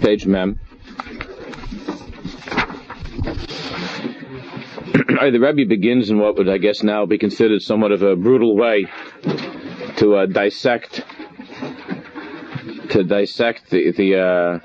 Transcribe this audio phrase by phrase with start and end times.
[0.00, 0.58] Page mem.
[5.32, 8.56] the Rebbe begins in what would, I guess, now be considered somewhat of a brutal
[8.56, 8.86] way
[9.96, 11.04] to uh, dissect
[12.90, 14.58] to dissect the the uh,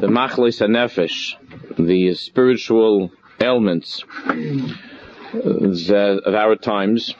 [0.00, 1.34] the machlis nefesh,
[1.78, 4.02] the spiritual ailments
[5.34, 7.14] uh, of our times,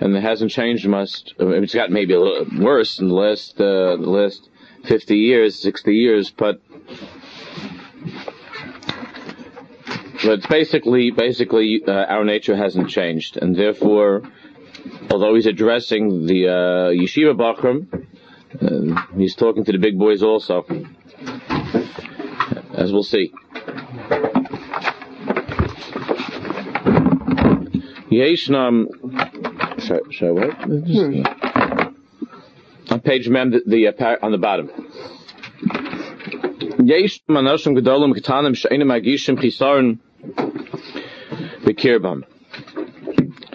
[0.00, 1.34] and it hasn't changed much.
[1.38, 4.48] It's got maybe a little worse in the last uh, the last
[4.86, 6.60] fifty years, sixty years, but
[10.24, 14.22] but basically, basically, uh, our nature hasn't changed, and therefore,
[15.10, 16.52] although he's addressing the uh,
[16.90, 17.86] yeshiva bachram,
[18.60, 20.64] uh, he's talking to the big boys also,
[22.74, 23.32] as we'll see.
[28.10, 28.86] Yeshnam,
[30.10, 31.45] should, I wait?
[33.06, 34.68] Page mem, the, uh, on the bottom.
[36.84, 38.54] Yesh gedolim ketanim
[38.96, 40.00] agishim chisaron.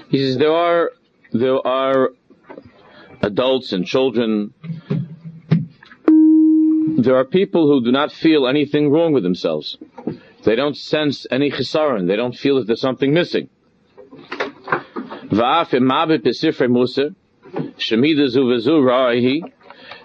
[0.09, 0.91] He says there are
[1.33, 2.11] there are
[3.21, 4.53] adults and children.
[6.97, 9.77] There are people who do not feel anything wrong with themselves.
[10.45, 12.07] They don't sense any chisaron.
[12.07, 13.49] They don't feel that there's something missing.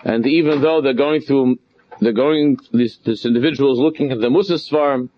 [0.05, 1.59] And even though they're going through,
[2.01, 5.11] they're going, this, this individual is looking at the Musa farm,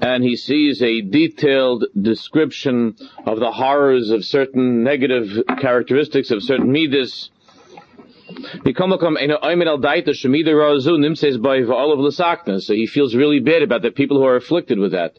[0.00, 6.70] and he sees a detailed description of the horrors of certain negative characteristics of certain
[6.70, 7.30] midas.
[12.66, 15.18] So he feels really bad about the people who are afflicted with that.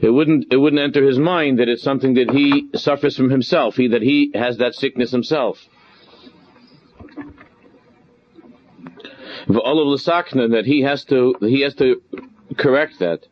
[0.00, 3.76] It wouldn't, it wouldn't enter his mind that it's something that he suffers from himself,
[3.76, 5.58] he, that he has that sickness himself.
[10.50, 12.02] That he has to, he has to
[12.56, 13.26] correct that.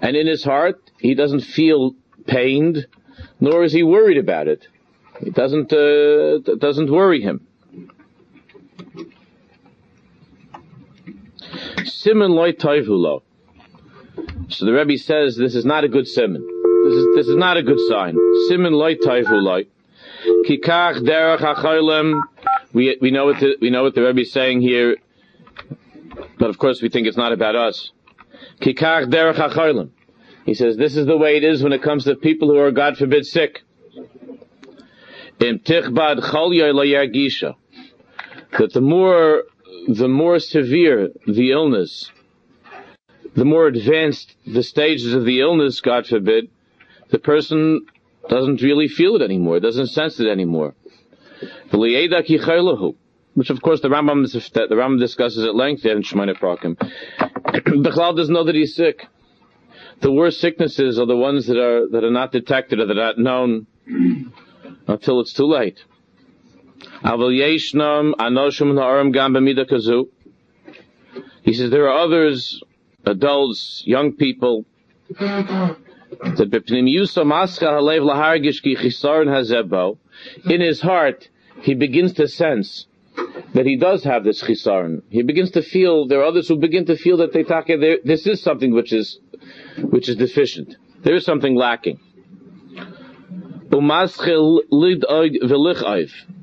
[0.00, 1.94] And in his heart, he doesn't feel
[2.26, 2.86] pained,
[3.40, 4.66] nor is he worried about it.
[5.20, 7.46] It doesn't, uh, doesn't worry him.
[11.84, 12.52] Simon loy.
[14.48, 16.42] So the Rebbe says this is not a good simon.
[16.84, 18.16] This is, this is not a good sign.
[18.48, 18.96] Simon loy.
[20.46, 22.20] Kikach derech
[22.72, 24.96] We, we know what the, we know what the Rebbe is saying here.
[26.38, 27.92] But of course we think it's not about us.
[28.60, 29.94] Kikach derech
[30.44, 32.70] He says this is the way it is when it comes to people who are,
[32.70, 33.62] God forbid, sick.
[35.38, 35.60] That
[38.72, 39.44] the more,
[39.88, 42.10] the more severe the illness,
[43.34, 46.50] the more advanced the stages of the illness, God forbid,
[47.10, 47.86] the person
[48.28, 50.74] doesn't really feel it anymore, doesn't sense it anymore
[53.34, 56.78] which of course the Rambam the Rambam discusses at length in Shemona Prakim.
[57.82, 59.06] the Chalal doesn't know that he's sick.
[60.00, 63.14] The worst sicknesses are the ones that are that are not detected or that are
[63.14, 63.66] not known
[64.86, 65.82] until it's too late.
[71.42, 72.62] He says there are others,
[73.04, 74.64] adults, young people,
[80.44, 81.28] in his heart
[81.60, 82.86] he begins to sense
[83.54, 85.02] that he does have this chisaron.
[85.08, 87.44] He begins to feel, there are others who begin to feel that they
[88.04, 89.18] this is something which is,
[89.78, 90.76] which is deficient.
[91.02, 92.00] There is something lacking.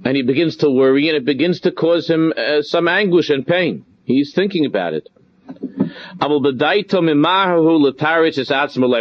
[0.03, 3.45] And he begins to worry and it begins to cause him uh, some anguish and
[3.45, 3.85] pain.
[4.03, 5.07] He's thinking about it.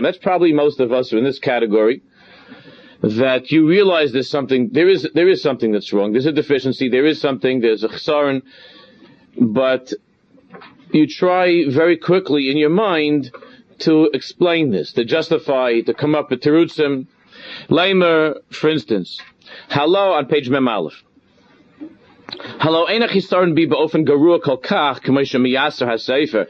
[0.02, 2.02] That's probably most of us are in this category
[3.02, 6.12] that you realize there's something, there is, there is something that's wrong.
[6.12, 6.88] There's a deficiency.
[6.88, 8.42] There is something, there's a chesaron,
[9.38, 9.92] but
[10.92, 13.30] you try very quickly in your mind
[13.80, 17.06] to explain this, to justify, to come up with terutzim.
[17.68, 19.20] Leimer, for instance,
[19.68, 21.02] hello on page Mem Aleph.
[22.60, 26.47] Hello, ena chisaron bi beofen garua kol kach, k'moshe miyaser ha-sefer.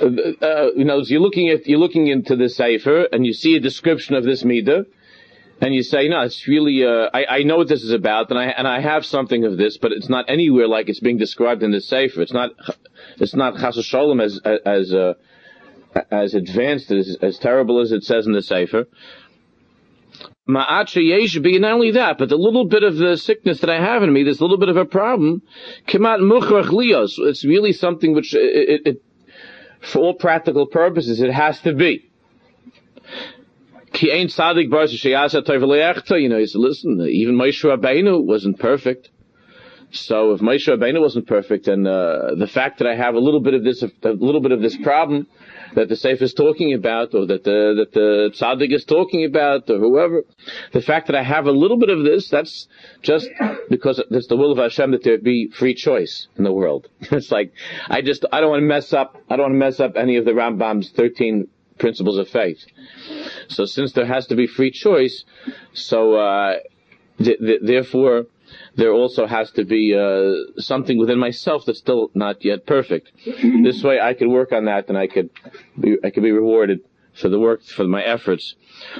[0.00, 3.56] Uh, uh, you know, you're looking at, you're looking into the sefer, and you see
[3.56, 4.86] a description of this midah,
[5.60, 8.38] and you say, no, it's really, uh, I, I know what this is about, and
[8.38, 11.62] I, and I have something of this, but it's not anywhere like it's being described
[11.62, 12.22] in the Sefer.
[12.22, 12.50] It's not,
[13.18, 15.14] it's not Chas Shalom as, as, uh,
[16.10, 18.86] as advanced, as, as terrible as it says in the Sefer.
[20.48, 24.02] Ma'acha be not only that, but the little bit of the sickness that I have
[24.02, 25.42] in me, this little bit of a problem,
[25.86, 27.12] kemat muchrach lios.
[27.18, 29.02] It's really something which, it, it, it,
[29.80, 32.10] for all practical purposes, it has to be.
[33.92, 38.58] Ki ein tzaddik bar sheyasa toiv You know, he said, listen, even Moshe Rabbeinu wasn't
[38.58, 39.10] perfect.
[39.92, 43.40] So if Moshe Rabbeinu wasn't perfect, and uh, the fact that I have a little
[43.40, 45.26] bit of this, a little bit of this problem
[45.74, 49.68] that the Sefer is talking about, or that the that the tzaddik is talking about,
[49.70, 50.24] or whoever,
[50.72, 52.68] the fact that I have a little bit of this, that's
[53.02, 53.28] just
[53.68, 56.88] because it's the will of Hashem that there be free choice in the world.
[57.00, 57.52] it's like
[57.88, 59.16] I just I don't want to mess up.
[59.28, 61.48] I don't want to mess up any of the Rambam's thirteen
[61.78, 62.64] principles of faith.
[63.48, 65.24] So since there has to be free choice,
[65.72, 66.58] so uh,
[67.18, 68.26] th- th- therefore
[68.74, 73.12] there also has to be uh, something within myself that's still not yet perfect.
[73.62, 75.30] this way, I could work on that, and I could
[75.78, 76.80] be, I could be rewarded
[77.14, 78.54] for the work for my efforts.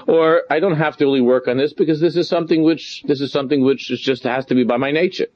[0.06, 3.20] Or I don't have to really work on this because this is something which this
[3.20, 5.28] is something which just has to be by my nature.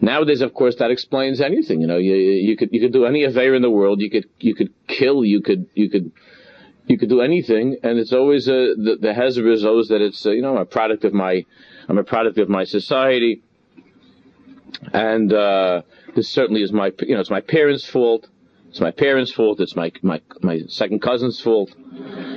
[0.00, 1.80] Nowadays, of course, that explains anything.
[1.80, 4.00] You know, you, you could you could do any affair in the world.
[4.00, 5.24] You could you could kill.
[5.24, 6.12] You could you could
[6.86, 10.02] you could do anything, and it's always a, uh, the, the hezbollah is always that
[10.02, 11.44] it's uh, you know a product of my
[11.88, 13.42] I'm a product of my society,
[14.92, 15.82] and uh,
[16.14, 18.28] this certainly is my you know it's my parents' fault.
[18.68, 19.60] It's my parents' fault.
[19.60, 21.74] It's my my my second cousin's fault.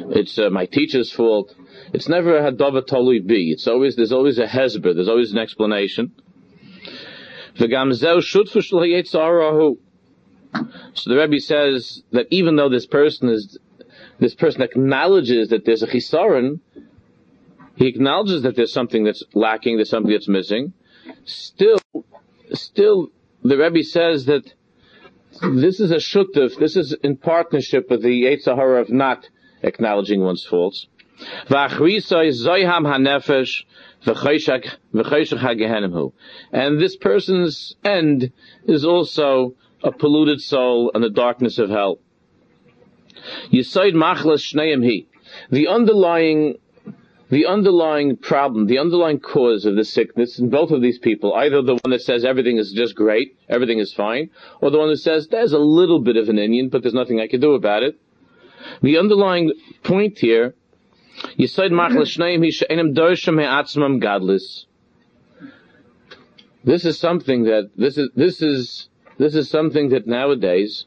[0.09, 1.55] It's uh, my teacher's fault.
[1.94, 3.51] It's never a hadava tolui.
[3.51, 4.94] It's always there's always a hezber.
[4.94, 6.11] There's always an explanation.
[7.57, 7.67] So
[11.09, 13.57] the Rebbe says that even though this person is
[14.19, 16.59] this person acknowledges that there's a chisaron,
[17.77, 20.74] he acknowledges that there's something that's lacking, there's something that's missing.
[21.25, 21.79] Still,
[22.51, 23.09] still,
[23.44, 24.51] the Rebbe says that
[25.41, 29.29] this is a shutuf, this is in partnership with the Sahara of not
[29.62, 30.88] acknowledging one's faults.
[36.51, 38.31] And this person's end
[38.65, 42.00] is also a polluted soul and the darkness of hell.
[45.51, 46.57] The underlying
[47.29, 51.62] the underlying problem, the underlying cause of the sickness in both of these people, either
[51.62, 54.29] the one that says everything is just great, everything is fine,
[54.62, 57.19] or the one that says there's a little bit of an inyan, but there's nothing
[57.19, 58.00] I can do about it.
[58.81, 59.51] The underlying
[59.83, 60.56] point here,
[61.38, 61.75] Yisaid mm-hmm.
[64.00, 64.65] gadlis.
[66.63, 70.85] This is something that this is this is this is something that nowadays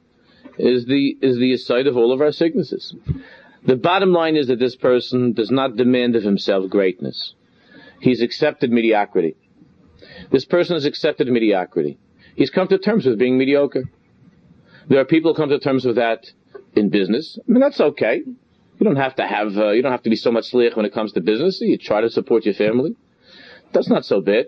[0.59, 2.95] is the is the side of all of our sicknesses.
[3.67, 7.35] The bottom line is that this person does not demand of himself greatness.
[8.01, 9.37] He's accepted mediocrity.
[10.31, 11.99] This person has accepted mediocrity.
[12.35, 13.85] He's come to terms with being mediocre.
[14.89, 16.27] There are people who come to terms with that
[16.75, 17.39] in business.
[17.47, 18.23] I mean, that's okay.
[18.25, 20.87] You don't have to have, uh, you don't have to be so much slick when
[20.87, 21.61] it comes to business.
[21.61, 22.97] You try to support your family.
[23.73, 24.47] That's not so bad.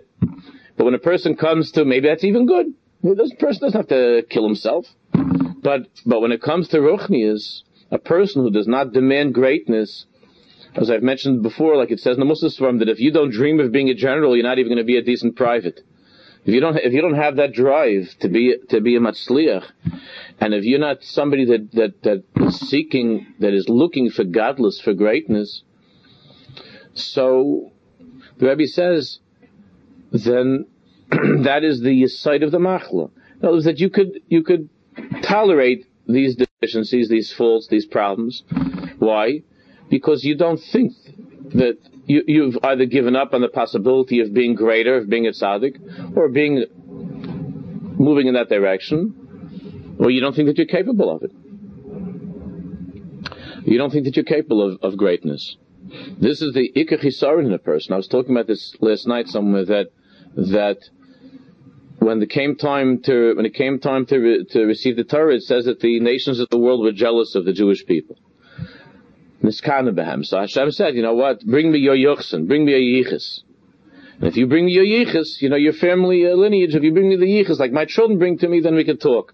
[0.75, 2.73] But when a person comes to, maybe that's even good.
[3.03, 4.87] This person doesn't have to kill himself.
[5.13, 7.61] But, but when it comes to ruchnias,
[7.93, 10.07] a person who does not demand greatness,
[10.75, 13.29] as I've mentioned before, like it says in the Muslim Swarm, that if you don't
[13.29, 15.81] dream of being a general, you're not even going to be a decent private.
[16.43, 19.65] If you don't, if you don't have that drive to be, to be a matzliach,
[20.39, 24.81] and if you're not somebody that, that, that is seeking, that is looking for gadlus,
[24.81, 25.61] for greatness,
[26.95, 27.71] so
[28.39, 29.19] the Rebbe says,
[30.11, 30.65] then
[31.11, 33.11] that is the site of the machla.
[33.39, 34.67] In other words, that you could, you could
[35.21, 38.43] tolerate these deficiencies, these faults, these problems.
[38.99, 39.43] Why?
[39.89, 40.93] Because you don't think
[41.55, 45.31] that you, you've either given up on the possibility of being greater, of being a
[45.31, 46.65] tzaddik, or being
[47.97, 51.31] moving in that direction, or you don't think that you're capable of it.
[53.65, 55.57] You don't think that you're capable of, of greatness.
[56.19, 57.93] This is the ikach in a person.
[57.93, 59.91] I was talking about this last night somewhere that
[60.35, 60.79] that
[62.03, 65.35] when it came time to when it came time to re, to receive the Torah,
[65.35, 68.17] it says that the nations of the world were jealous of the Jewish people.
[69.41, 71.45] So Hashem said, you know what?
[71.45, 73.41] Bring me your yochsen, bring me your yichus.
[74.19, 76.75] And if you bring me your yichus, you know your family uh, lineage.
[76.75, 78.97] If you bring me the yichus, like my children bring to me, then we can
[78.97, 79.33] talk.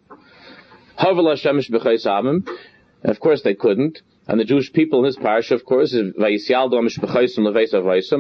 [3.04, 4.02] Of course, they couldn't.
[4.28, 6.24] And the Jewish people in this parsha, of course, is The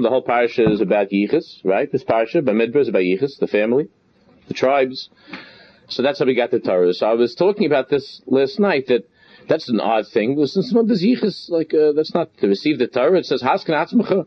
[0.10, 1.92] whole parsha is about yichus, right?
[1.92, 3.90] This parsha, Bamidbar, is about yichus, the family
[4.50, 5.10] the tribes.
[5.88, 6.94] So that's how we got the Torah.
[6.94, 9.10] So I was talking about this last night that
[9.48, 10.38] that's an odd thing.
[10.38, 13.18] Listen, some of the yichus, like, uh, that's not to receive the Torah.
[13.18, 14.26] It says, Haskan Atzmacha.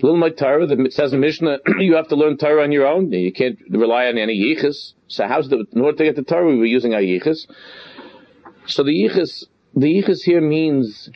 [0.00, 3.12] Little my Torah, it says in Mishnah, you have to learn Torah on your own.
[3.12, 4.94] You can't rely on any yichus.
[5.06, 7.46] So how's the, in order to get the Torah, we were using our yichus.
[8.66, 9.44] So the yichus,
[9.76, 11.10] the yichus here means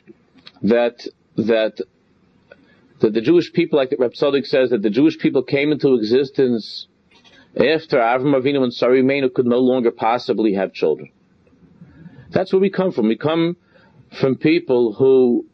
[0.63, 1.81] that, that,
[3.01, 6.87] that the Jewish people, like the Reb says, that the Jewish people came into existence
[7.57, 11.11] after Avram Avinu and Sarah Imeinu could no longer possibly have children.
[12.31, 13.09] That's where we come from.
[13.09, 13.57] We come
[14.21, 15.47] from people who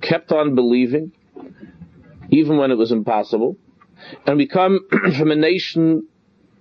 [0.00, 1.12] kept on believing,
[2.30, 3.56] even when it was impossible,
[4.26, 4.80] and we come
[5.16, 6.08] from a nation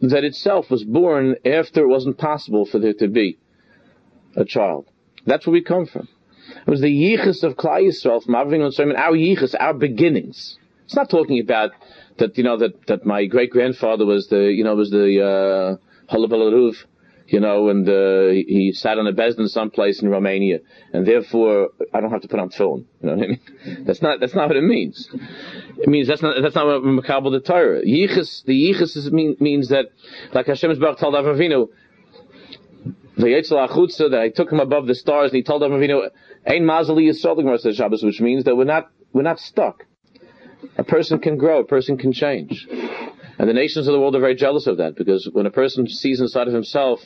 [0.02, 3.38] that itself was born after it wasn't possible for there to be
[4.36, 4.86] a child.
[5.26, 6.08] That's where we come from.
[6.68, 10.58] It was the yichus of Klal Yisrael from Avinu and Simon, our yichus, our beginnings.
[10.86, 11.72] It's not talking about
[12.18, 16.14] that, you know, that, that my great grandfather was the, you know, was the, uh,
[16.14, 16.76] Halabalaruf,
[17.28, 20.60] you know, and, uh, he sat on a bezdin someplace in Romania,
[20.92, 22.86] and therefore, I don't have to put on film.
[23.02, 23.40] You know what I mean?
[23.86, 25.10] That's not, that's not what it means.
[25.78, 27.82] It means that's not, that's not what Makabal the Torah.
[27.82, 29.86] Yichus, the Yichus mean, means that,
[30.34, 31.70] like Hashem's Baruch told Avinu,
[33.16, 36.10] that I took him above the stars, and he told Avinu,
[36.46, 39.86] Ein Mazali Yisrael, the Shabbos, which means that we're not, we're not stuck.
[40.78, 42.68] A person can grow, a person can change.
[43.38, 45.88] And the nations of the world are very jealous of that, because when a person
[45.88, 47.02] sees inside of himself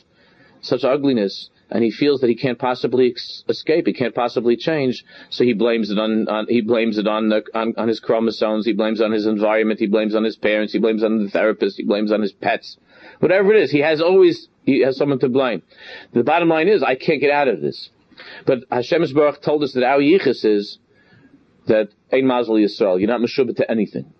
[0.60, 3.14] such ugliness, and he feels that he can't possibly
[3.48, 7.28] escape, he can't possibly change, so he blames it on, on he blames it on,
[7.28, 10.72] the, on, on his chromosomes, he blames on his environment, he blames on his parents,
[10.72, 12.78] he blames on the therapist, he blames on his pets,
[13.20, 15.62] whatever it is, he has always he has someone to blame.
[16.12, 17.88] The bottom line is, I can't get out of this.
[18.44, 20.78] But Hashem Baruch told us that our yichus is
[21.68, 24.12] that Ein Mazel Yisrael, you're not meshubah to anything.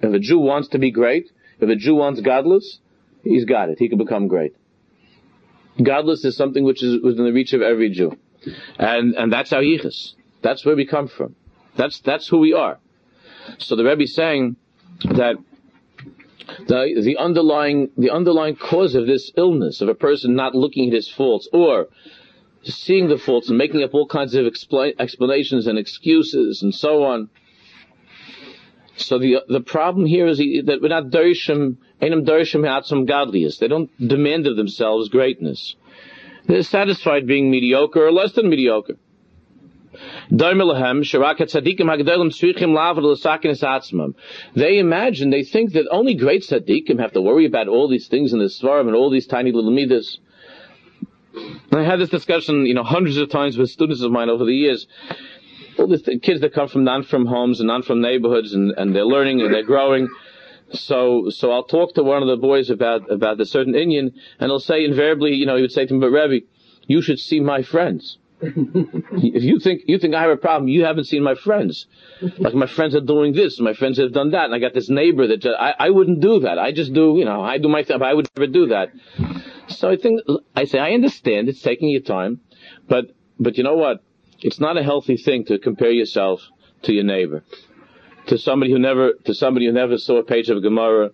[0.00, 1.30] If a Jew wants to be great,
[1.60, 2.78] if a Jew wants gadlus,
[3.22, 3.78] he's got it.
[3.78, 4.54] He can become great.
[5.78, 8.16] Gadlus is something which is within the reach of every Jew.
[8.78, 10.14] And, and that's our yichus.
[10.42, 11.34] That's where we come from.
[11.76, 12.78] That's, that's who we are.
[13.58, 14.56] So the Rebbe is saying
[15.04, 15.36] that
[16.66, 20.94] the, the underlying, the underlying cause of this illness, of a person not looking at
[20.94, 21.88] his faults, or
[22.64, 27.04] seeing the faults and making up all kinds of expl- explanations and excuses and so
[27.04, 27.28] on.
[28.96, 33.58] So the the problem here is that we're not dershim, enam dershim godliest.
[33.60, 35.74] They don't demand of themselves greatness.
[36.46, 38.96] They're satisfied being mediocre or less than mediocre.
[40.28, 40.50] They
[44.78, 48.40] imagine, they think that only great tzaddikim have to worry about all these things in
[48.40, 50.18] the svarim and all these tiny little midas.
[51.72, 54.54] I had this discussion, you know, hundreds of times with students of mine over the
[54.54, 54.86] years.
[55.78, 59.04] All the th- kids that come from non-frum homes and non-frum neighborhoods and, and they're
[59.04, 60.08] learning and they're growing.
[60.72, 64.50] So, so I'll talk to one of the boys about, about the certain inyan and
[64.50, 66.46] he'll say invariably, you know, he would say to me, but Rebbe,
[66.86, 70.84] you should see my friends if you think you think I have a problem, you
[70.84, 71.86] haven't seen my friends.
[72.38, 74.90] Like my friends are doing this, my friends have done that, and I got this
[74.90, 76.58] neighbor that just, I I wouldn't do that.
[76.58, 78.90] I just do you know I do my thing, but I would never do that.
[79.68, 80.20] So I think
[80.54, 82.40] I say I understand it's taking your time,
[82.88, 84.02] but but you know what?
[84.40, 86.40] It's not a healthy thing to compare yourself
[86.82, 87.44] to your neighbor,
[88.26, 91.10] to somebody who never to somebody who never saw a page of Gemara,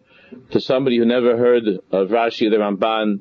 [0.51, 3.21] to somebody who never heard of Rashi the Ramban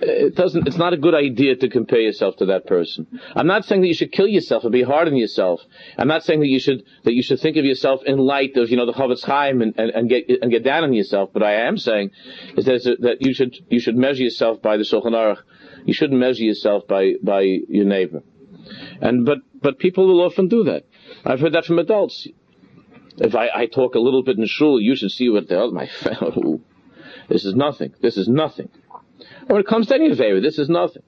[0.00, 3.06] it doesn't, it's not a good idea to compare yourself to that person.
[3.34, 5.60] I'm not saying that you should kill yourself or be hard on yourself.
[5.98, 8.70] I'm not saying that you should, that you should think of yourself in light of,
[8.70, 11.30] you know, the Chofetz Chaim and, and, and get, and get down on yourself.
[11.32, 12.10] But I am saying
[12.56, 15.42] is that, that you should, you should measure yourself by the Shulchan Aruch.
[15.84, 18.22] You shouldn't measure yourself by, by your neighbor.
[19.00, 20.84] And, but, but people will often do that.
[21.24, 22.28] I've heard that from adults.
[23.18, 25.70] If I, I talk a little bit in shul, you should see what the hell,
[25.70, 26.60] my fellow.
[27.28, 27.94] This is nothing.
[28.00, 28.68] This is nothing.
[29.46, 31.02] When it comes to any favor, this is nothing.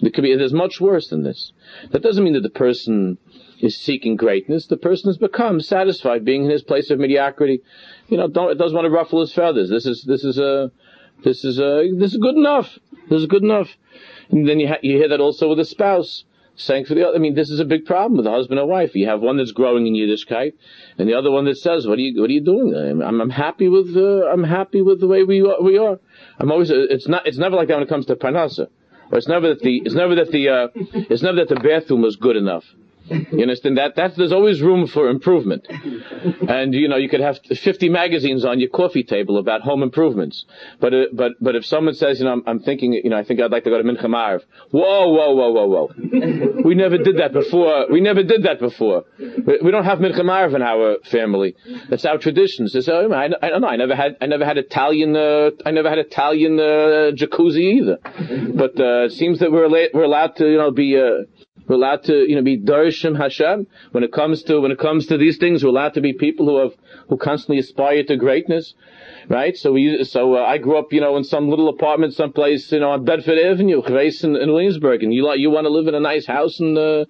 [0.00, 1.52] It could be, there's much worse than this.
[1.90, 3.18] That doesn't mean that the person
[3.60, 4.66] is seeking greatness.
[4.66, 7.62] The person has become satisfied being in his place of mediocrity.
[8.08, 9.70] You know, don't, it doesn't want to ruffle his feathers.
[9.70, 10.72] This is, this is a,
[11.24, 12.78] this is a, this is good enough.
[13.08, 13.68] This is good enough.
[14.30, 16.24] And then you, ha- you hear that also with a spouse
[16.56, 17.16] saying for the other.
[17.16, 18.94] I mean, this is a big problem with a husband and wife.
[18.94, 20.52] You have one that's growing in Yiddishkeit,
[20.98, 23.02] and the other one that says, "What are you, what are you doing?
[23.02, 25.98] I'm, I'm happy with, uh, I'm happy with the way we we are."
[26.38, 26.70] I'm always.
[26.70, 27.26] It's not.
[27.26, 28.68] It's never like that when it comes to parnasa.
[29.10, 29.82] Or it's never that the.
[29.84, 30.48] It's never that the.
[30.48, 32.64] Uh, it's never that the bathroom was good enough.
[33.08, 33.94] You understand that?
[33.96, 35.66] That's, there's always room for improvement.
[36.48, 40.44] And, you know, you could have 50 magazines on your coffee table about home improvements.
[40.80, 43.24] But, uh, but, but if someone says, you know, I'm, I'm, thinking, you know, I
[43.24, 44.42] think I'd like to go to Mincha Ma'ariv.
[44.70, 46.62] Whoa, whoa, whoa, whoa, whoa.
[46.64, 47.86] we never did that before.
[47.90, 49.04] We never did that before.
[49.18, 51.56] We don't have Mincha Ma'ariv in our family.
[51.88, 52.74] That's our traditions.
[52.74, 53.68] It's, uh, I, I, don't know.
[53.68, 57.98] I never had, I never had Italian, uh, I never had Italian, uh, jacuzzi either.
[58.54, 61.24] But, uh, it seems that we're, we're allowed to, you know, be, uh,
[61.66, 63.66] we're allowed to, you know, be Darshim Hashem.
[63.92, 66.46] When it comes to, when it comes to these things, we're allowed to be people
[66.46, 66.72] who have,
[67.08, 68.74] who constantly aspire to greatness.
[69.28, 69.56] Right?
[69.56, 72.80] So we, so, uh, I grew up, you know, in some little apartment someplace, you
[72.80, 75.94] know, on Bedford Avenue, in, in Williamsburg, and you, like, you want to live in
[75.94, 77.04] a nice house and, uh,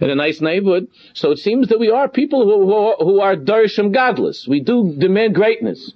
[0.00, 0.88] in a nice neighborhood.
[1.12, 4.48] So it seems that we are people who, who, are, who are Darshim gadlus.
[4.48, 5.92] We do demand greatness.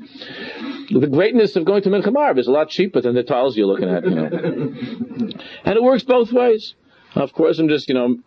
[0.90, 3.88] The greatness of going to Mincha is a lot cheaper than the tiles you're looking
[3.88, 4.24] at, you know.
[5.64, 6.74] and it works both ways.
[7.14, 8.18] Of course, I'm just, you know,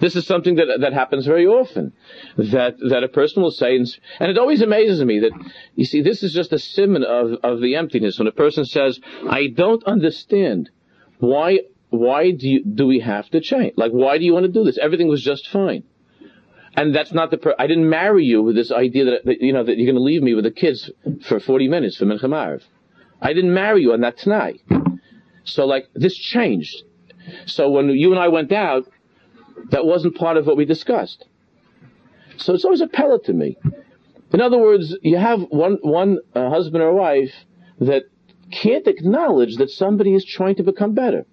[0.00, 1.92] this is something that that happens very often.
[2.36, 5.32] That that a person will say, and it always amazes me that
[5.74, 9.00] you see this is just a simon of of the emptiness when a person says,
[9.28, 10.70] "I don't understand
[11.18, 11.60] why
[11.90, 13.74] why do you, do we have to change?
[13.76, 14.78] Like why do you want to do this?
[14.78, 15.84] Everything was just fine."
[16.76, 17.38] And that's not the.
[17.38, 19.94] Per- I didn't marry you with this idea that, that you know that you're going
[19.96, 20.90] to leave me with the kids
[21.22, 22.62] for 40 minutes for Mincha
[23.20, 24.60] I didn't marry you on that tonight.
[25.44, 26.82] So like this changed.
[27.46, 28.86] So when you and I went out,
[29.70, 31.26] that wasn't part of what we discussed.
[32.36, 33.56] So it's always a pellet to me.
[34.32, 37.32] In other words, you have one one uh, husband or wife
[37.80, 38.04] that
[38.50, 41.26] can't acknowledge that somebody is trying to become better.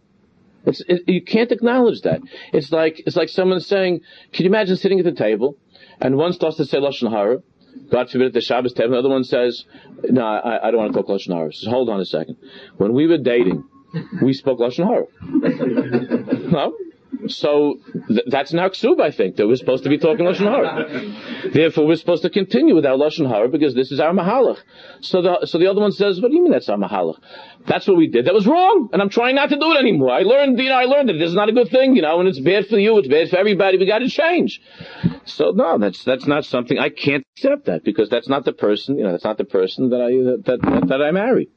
[0.66, 2.22] It, you can't acknowledge that.
[2.54, 5.58] It's like it's like someone saying, "Can you imagine sitting at the table,
[6.00, 7.42] and one starts to say lashon hara,
[7.90, 9.66] God forbid at the Shabbos table, another one says,
[10.04, 12.38] "No, I, I don't want to talk lashon hara." Says, "Hold on a second.
[12.78, 13.64] When we were dating,
[14.22, 15.06] we spoke lashon hara."
[16.52, 16.74] no,
[17.28, 21.52] so th- that's now ksub, I think, that we're supposed to be talking Lashon Hara.
[21.52, 24.58] Therefore, we're supposed to continue with our Lashon Hara because this is our Mahalach.
[25.02, 27.20] So the, so the other one says, what do you mean that's our Mahalach?
[27.68, 28.26] That's what we did.
[28.26, 30.12] That was wrong, and I'm trying not to do it anymore.
[30.12, 32.20] I learned, you know, I learned that this is not a good thing, you know,
[32.20, 34.62] and it's bad for you, it's bad for everybody, we gotta change.
[35.26, 38.98] So no, that's, that's not something, I can't accept that because that's not the person,
[38.98, 41.50] you know, that's not the person that I, that, that, that I marry.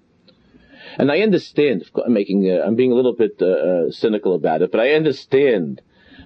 [0.99, 4.63] And I understand, I'm making, uh, I'm being a little bit uh, uh, cynical about
[4.63, 5.83] it, but I understand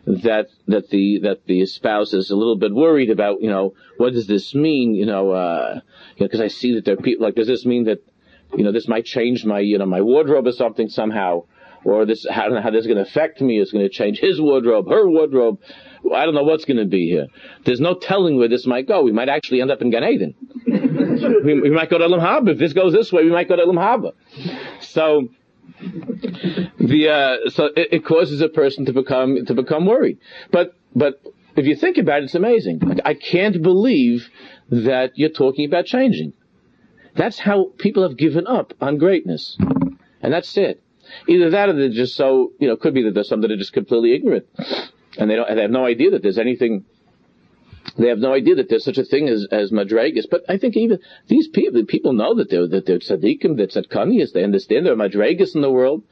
[0.06, 4.12] that that the that the spouse is a little bit worried about, you know, what
[4.12, 5.80] does this mean, you know, uh,
[6.18, 7.98] because I see that there are people like, does this mean that,
[8.56, 11.44] you know, this might change my, you know, my wardrobe or something somehow,
[11.84, 13.60] or this, I don't know how this is going to affect me.
[13.60, 15.60] It's going to change his wardrobe, her wardrobe.
[16.14, 17.26] I don't know what's going to be here.
[17.64, 19.02] There's no telling where this might go.
[19.02, 20.34] We might actually end up in Gan Eden.
[21.44, 22.50] we, we, might go to Elam Haba.
[22.50, 24.12] If this goes this way, we might go to Elam Haba.
[24.80, 25.28] So,
[25.80, 27.08] the,
[27.46, 30.18] uh, so it, it, causes a person to become, to become worried.
[30.50, 31.22] But, but
[31.56, 32.80] if you think about it, it's amazing.
[32.80, 34.28] Like, I can't believe
[34.70, 36.32] that you're talking about changing.
[37.14, 39.58] That's how people have given up on greatness.
[40.22, 40.82] And that's it.
[41.26, 43.56] Either that or they're just so, you know, could be that there's some that are
[43.56, 44.46] just completely ignorant
[45.18, 46.84] and they don't, they have no idea that there's anything.
[47.96, 50.26] They have no idea that there's such a thing as as madregas.
[50.30, 54.32] But I think even these people, people know that they're that they're tzaddikim, that tzadkanias.
[54.32, 56.02] They understand there are madregas in the world.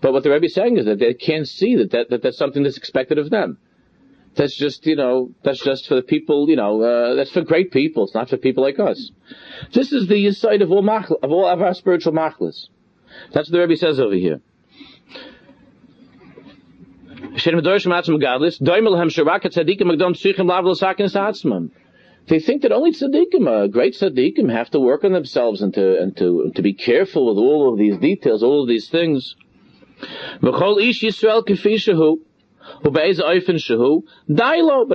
[0.00, 2.38] But what the Rebbe is saying is that they can't see that, that, that that's
[2.38, 3.58] something that's expected of them.
[4.36, 7.72] That's just, you know, that's just for the people, you know, uh, that's for great
[7.72, 8.04] people.
[8.04, 9.10] It's not for people like us.
[9.72, 12.68] This is the side of all machla, of all of our spiritual machlas.
[13.32, 14.40] That's what the Rebbe says over here.
[22.26, 25.98] They think that only tzaddikim, uh, great tzaddikim, have to work on themselves and to
[26.00, 29.36] and to to be careful with all of these details, all of these things.
[30.40, 30.54] But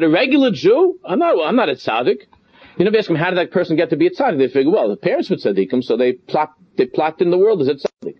[0.04, 2.21] a regular Jew, I'm not, I'm not a tzaddik.
[2.78, 4.38] You never ask them how did that person get to be a tzaddik?
[4.38, 7.62] They figure, well, the parents were tzaddikim, so they plot, they plot in the world
[7.62, 8.15] as a tzaddik.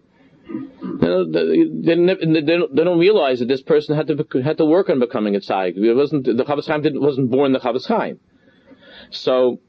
[1.06, 5.36] They, they, they, don't realize that this person had to had to work on becoming
[5.36, 5.78] a tzaddik.
[5.78, 8.20] It wasn't the Chofetz Chaim wasn't born the Chofetz Chaim.
[9.12, 9.60] So,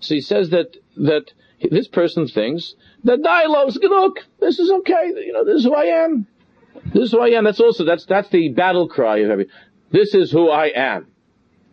[0.00, 1.32] so he says that that
[1.70, 4.18] this person thinks that dialogue's look.
[4.38, 5.12] This is okay.
[5.16, 6.26] You know, this is who I am.
[6.92, 7.44] This is who I am.
[7.44, 9.46] That's also that's that's the battle cry of every.
[9.90, 11.06] This is who I am.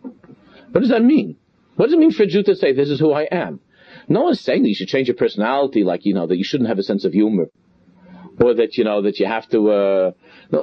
[0.00, 1.36] What does that mean?
[1.76, 3.60] What does it mean for a Jew to say this is who I am?
[4.08, 6.70] No one's saying that you should change your personality, like you know that you shouldn't
[6.70, 7.48] have a sense of humor
[8.40, 10.12] or that you know that you have to uh,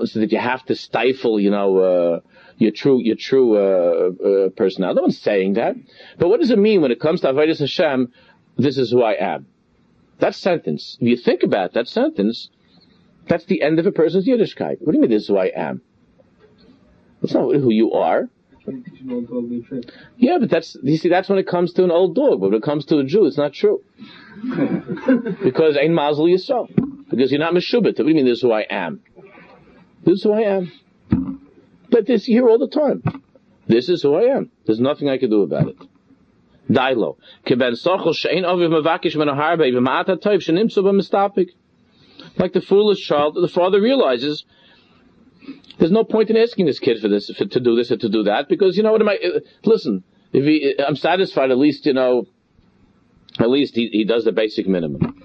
[0.05, 2.19] so that you have to stifle you know uh,
[2.57, 4.95] your true your true uh, uh, personality.
[4.95, 5.75] No one's saying that,
[6.17, 8.11] but what does it mean when it comes to avodas Hashem?
[8.57, 9.47] This is who I am.
[10.19, 12.49] That sentence, if you think about that sentence,
[13.27, 14.77] that's the end of a person's Yiddishkeit.
[14.79, 15.09] What do you mean?
[15.09, 15.81] This is who I am.
[17.21, 18.29] It's not who you are.
[20.17, 22.39] Yeah, but that's you see that's when it comes to an old dog.
[22.39, 23.83] But when it comes to a Jew, it's not true.
[25.43, 26.69] because ein mazel yourself.
[27.09, 27.85] Because you're not meshubit.
[27.85, 29.01] What do you mean this is who I am?
[30.03, 30.71] This is who I am.
[31.89, 33.03] But this hear all the time.
[33.67, 34.51] This is who I am.
[34.65, 35.77] There's nothing I can do about it.
[36.69, 37.17] Dailo.
[42.37, 44.45] Like the foolish child, the father realizes
[45.77, 48.09] there's no point in asking this kid for this, for, to do this or to
[48.09, 49.19] do that, because you know what am I?
[49.63, 52.25] Listen, if he, I'm satisfied, at least you know,
[53.39, 55.24] at least he, he does the basic minimum.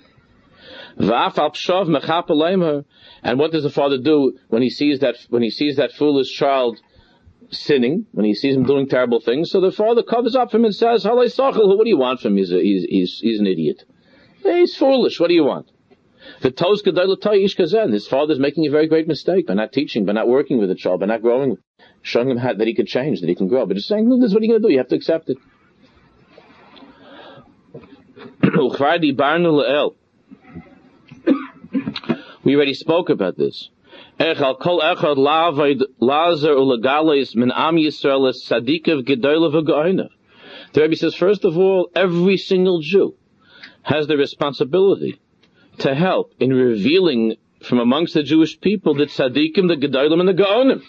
[3.22, 6.30] And what does the father do when he sees that when he sees that foolish
[6.32, 6.78] child
[7.50, 9.50] sinning, when he sees him doing terrible things?
[9.50, 12.38] So the father covers up for him and says, "What do you want from him?
[12.38, 13.84] He's a, he's, he's he's an idiot.
[14.42, 15.18] He's foolish.
[15.18, 15.70] What do you want?"
[16.42, 20.74] His father's making a very great mistake by not teaching, by not working with the
[20.74, 21.56] child, by not growing,
[22.02, 23.64] showing him how, that he could change, that he can grow.
[23.64, 24.72] But just saying, this is what you're going to do.
[24.72, 25.38] You have to accept it.
[32.44, 33.70] we already spoke about this.
[40.72, 43.14] The Rebbe says, first of all, every single Jew
[43.82, 45.20] has the responsibility
[45.78, 50.34] to help in revealing from amongst the Jewish people the tzaddikim, the gedolim, and the
[50.34, 50.82] gaonim.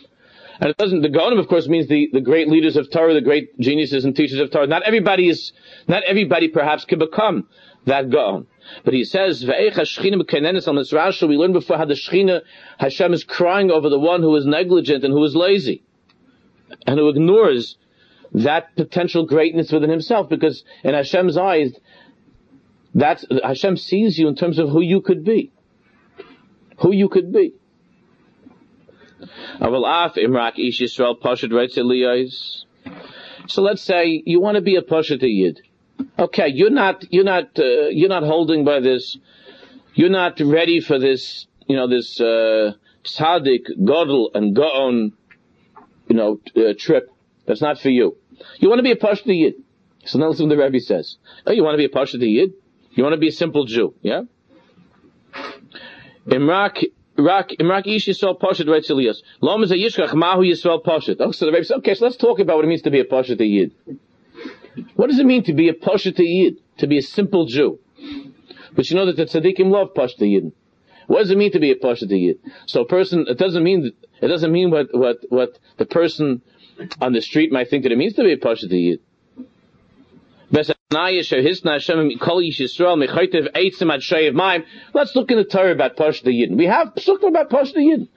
[0.60, 3.22] And it doesn't, the gaonim of course means the, the great leaders of Torah, the
[3.22, 4.68] great geniuses and teachers of Torah.
[4.68, 5.54] Not everybody is,
[5.88, 7.48] not everybody perhaps can become
[7.86, 8.48] that gaon.
[8.84, 12.42] But he says, on this Rasha, we learned before how the Shechina,
[12.78, 15.84] Hashem is crying over the one who is negligent and who is lazy.
[16.86, 17.78] And who ignores
[18.34, 21.74] that potential greatness within himself, because in Hashem's eyes,
[22.94, 25.52] that's, Hashem sees you in terms of who you could be.
[26.80, 27.54] Who you could be.
[33.48, 35.62] So let's say you want to be a Pasha Yid.
[36.18, 39.18] Okay, you're not, you're not, uh, you're not holding by this,
[39.94, 45.14] you're not ready for this, you know, this, uh, tzaddik, godel, and gaon,
[46.08, 47.12] you know, uh, trip.
[47.46, 48.18] That's not for you.
[48.60, 49.56] You want to be a Pasha Yid.
[50.06, 51.18] So now listen what the Rebbe says.
[51.46, 52.54] Oh, you want to be a Pasha Yid?
[52.92, 54.24] You want to be a simple Jew, yeah?
[56.28, 56.84] Imrak,
[57.18, 59.24] Rak, Imrak Ish Yisrael Poshet right Elias.
[59.42, 61.18] Lom is a Yishkach Mahu Yisrael Poshet.
[61.20, 63.00] Oh, so the Rebbe says, okay, so let's talk about what it means to be
[63.00, 63.74] a Poshet Yid.
[64.96, 66.58] What does it mean to be a Poshet Yid?
[66.78, 67.80] To be a simple Jew?
[68.74, 70.52] But you know that the tzaddikim love Poshet Yid.
[71.08, 72.40] What does it mean to be a Poshet Yid?
[72.66, 76.42] So a person, it doesn't mean, it doesn't mean what, what, what the person
[77.02, 79.00] on the street might think that it means to be a Poshet Yid.
[80.54, 80.70] Let's
[85.16, 86.58] look in the Torah about Pashta Yidden.
[86.58, 88.10] We have Psukim about Pashta Yidden.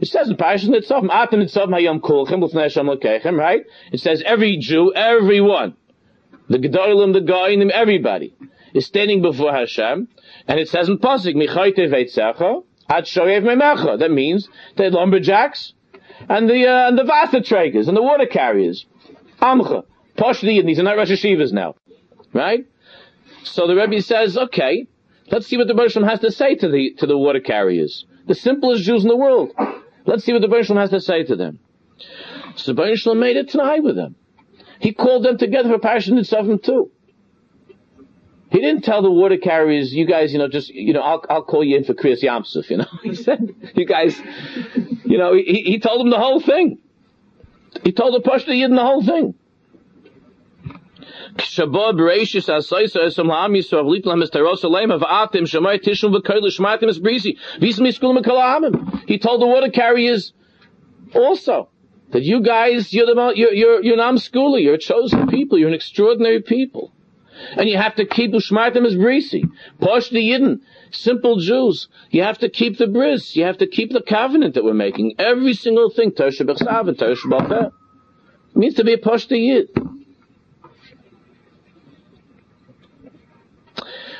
[0.00, 3.64] It says in Parashat Nitzavim, Atem Nitzavim Hayom Kulchem L'fnei Hashem L'keichem, right?
[3.92, 5.76] It says every Jew, everyone,
[6.48, 8.34] the Gedolim, the Goyinim, everybody,
[8.74, 10.08] is standing before Hashem,
[10.48, 13.98] and it says in Pasuk, Michaytev Eitzecha, Ad Shoyev Memecha.
[13.98, 15.72] That means the lumberjacks,
[16.28, 18.86] and the, uh, and the Vasa traders, and the water carriers.
[19.40, 19.84] Amcha.
[20.16, 21.74] Pashti, and these are not Rosh Hashivas now.
[22.32, 22.66] Right?
[23.44, 24.86] So the Rebbe says, okay,
[25.30, 28.06] let's see what the Bershom has to say to the, to the water carriers.
[28.26, 29.52] The simplest Jews in the world.
[30.04, 31.58] Let's see what the Bershom has to say to them.
[32.56, 34.16] So Bershom made it tonight with them.
[34.80, 36.90] He called them together for Parashat Nitzavim too.
[38.50, 41.42] He didn't tell the water carriers, you guys, you know, just, you know, I'll, I'll
[41.44, 42.86] call you in for Kriyas Yamsuf, you know.
[43.02, 44.20] He said, you guys,
[45.04, 46.78] you know, he, he told them the whole thing.
[47.82, 49.34] He told the Pashto Yidden the whole thing.
[51.38, 56.88] Shabbat Bereshis Asaisa Esam La'am Yisrael Litlam Es Teros Aleim Avatim Shemai Tishum V'Koil Shmatim
[56.88, 59.02] Es Brisi Vismi Skulim Kalamim.
[59.06, 60.32] He told the water carriers
[61.14, 61.68] also
[62.10, 65.68] that you guys, you're the, you're, you're, you're an Amskuli, you're a chosen people, you're
[65.68, 66.92] an extraordinary people.
[67.56, 69.50] And you have to keep Ushmartim as Brisi.
[69.80, 71.88] Posh the Yidden, simple Jews.
[72.10, 73.36] You have to keep the bris.
[73.36, 75.16] You have to keep the covenant that we're making.
[75.18, 77.72] Every single thing, Tersha B'Chsav and Tersha B'Peh.
[78.54, 79.68] means to be a Posh the Yid.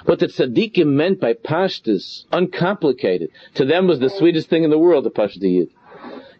[0.07, 4.79] What the tzaddikim meant by pashtus, uncomplicated, to them was the sweetest thing in the
[4.79, 5.71] world, the pashtiyid.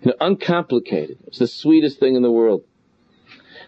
[0.03, 1.19] You know, uncomplicated.
[1.27, 2.63] It's the sweetest thing in the world.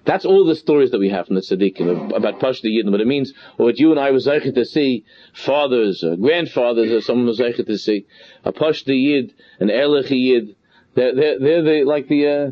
[0.04, 2.92] That's all the stories that we have from the tzaddikim about Pashta Yidden.
[2.92, 7.00] But it means what you and I were zeichet to see, fathers, or grandfathers, or
[7.00, 8.06] someone was zeichet to see,
[8.44, 10.54] a Pashta Yid, an Erlich Yid.
[10.94, 12.50] They're, they're, they're the, like the, uh,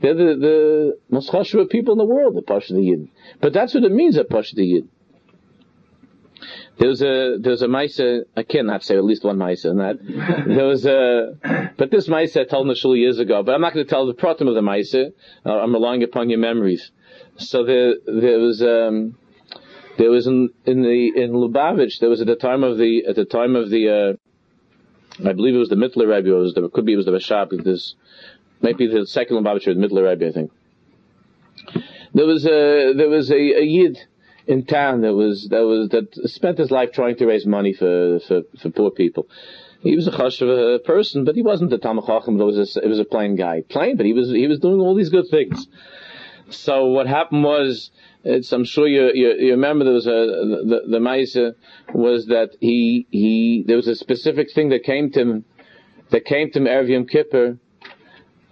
[0.00, 3.10] they're the, the most chashuva people in the world, the Pashta Yidden.
[3.42, 4.88] But that's what it means, a Pashta Yid.
[6.78, 8.24] There was a there was a Maisa.
[8.36, 9.98] I cannot say at least one Maisa in that.
[10.46, 13.42] There was a, but this Maisa I told Nashul years ago.
[13.42, 15.12] But I'm not going to tell the pratim of the Maisa.
[15.46, 16.90] Uh, I'm relying upon your memories.
[17.36, 19.16] So there there was um,
[19.98, 22.00] there was in in the in Lubavitch.
[22.00, 25.54] There was at the time of the at the time of the uh, I believe
[25.54, 26.28] it was the Mittler Rebbe.
[26.28, 27.62] It was the, could be it was the Rashab.
[27.62, 27.94] This
[28.60, 30.26] maybe the second Lubavitch or the Mittler Rebbe.
[30.26, 30.50] I think
[32.14, 33.98] there was a there was a, a yid
[34.46, 38.20] in town that was that was that spent his life trying to raise money for
[38.20, 39.28] for, for poor people.
[39.80, 42.40] He was a chashuv person, but he wasn't a talmid chacham.
[42.40, 44.80] It was a, it was a plain guy, plain, but he was he was doing
[44.80, 45.66] all these good things.
[46.50, 47.90] So what happened was,
[48.24, 51.54] I'm sure you, you, you remember there was a the the Maisa
[51.92, 55.44] was that he he there was a specific thing that came to him
[56.10, 57.58] that came to him Erev Yom Kippur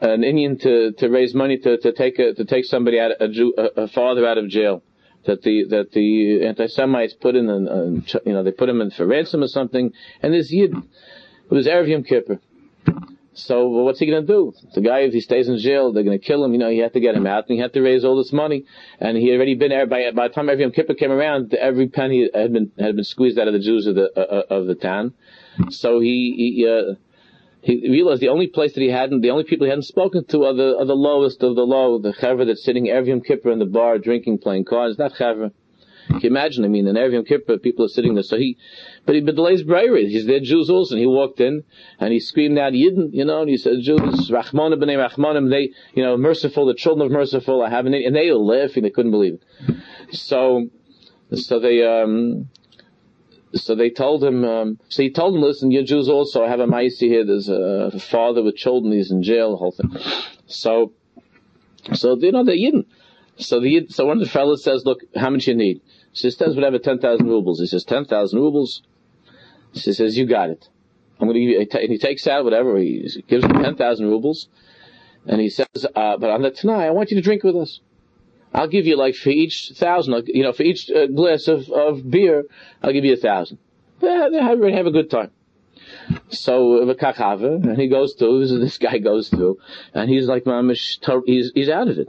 [0.00, 3.28] an inyan to, to raise money to, to take a, to take somebody out a,
[3.28, 4.82] Jew, a, a father out of jail
[5.26, 9.06] that the that the anti-Semites put in, an, you know, they put him in for
[9.06, 12.40] ransom or something, and this Yid, it was Erev Yom Kippur.
[13.34, 14.52] So well, what's he going to do?
[14.74, 16.52] The guy, if he stays in jail, they're going to kill him.
[16.52, 18.32] You know, he had to get him out, and he had to raise all this
[18.32, 18.66] money.
[19.00, 21.54] And he had already been there by, by the time Erev Yom Kippur came around,
[21.54, 24.54] every penny had been had been squeezed out of the Jews of the uh, uh
[24.54, 25.14] of the town.
[25.70, 26.94] So he he, uh,
[27.62, 30.44] he realized the only place that he hadn't, the only people he hadn't spoken to
[30.44, 33.52] are the are the lowest of the low, the chaver that's sitting every Yom Kippur
[33.52, 34.98] in the bar drinking, playing cards.
[34.98, 35.52] Not chaver.
[36.08, 36.64] Can you imagine?
[36.64, 38.24] I mean, in Erev Yom Kippur, people are sitting there.
[38.24, 38.58] So he,
[39.06, 40.08] but he bedelays Breiri.
[40.08, 40.96] He's there, Jews also.
[40.96, 41.62] And he walked in
[42.00, 45.70] and he screamed out Yidden, you know, and he said, Jews, Rachmana b'nei Rachmanim, they,
[45.94, 48.90] you know, merciful, the children of merciful, I have an, and they were laughing, they
[48.90, 50.16] couldn't believe it.
[50.16, 50.68] So,
[51.34, 52.48] so they, um,
[53.54, 56.66] so they told him, um, so he told him, listen, you're Jews also, have a
[56.66, 59.96] Maisi here, there's a father with children, he's in jail, the whole thing.
[60.46, 60.92] So,
[61.92, 62.86] so, you know, they're Yidden.
[63.36, 65.80] So the, so one of the fellows says, look, how much you need?
[66.12, 67.60] He says, whatever, 10,000 rubles.
[67.60, 68.82] He says, 10,000 rubles.
[69.72, 70.68] He says, you got it.
[71.18, 74.48] I'm going to give you, and he takes out whatever, he gives him 10,000 rubles.
[75.26, 77.80] And he says, uh, but on the tonight, I want you to drink with us.
[78.52, 82.08] I'll give you like for each thousand, you know, for each uh, glass of, of
[82.08, 82.44] beer,
[82.82, 83.58] I'll give you a thousand.
[84.00, 85.30] Have, have a good time.
[86.28, 88.46] So and he goes through.
[88.58, 89.58] This guy goes through,
[89.94, 92.08] and he's like, mamish, he's he's out of it,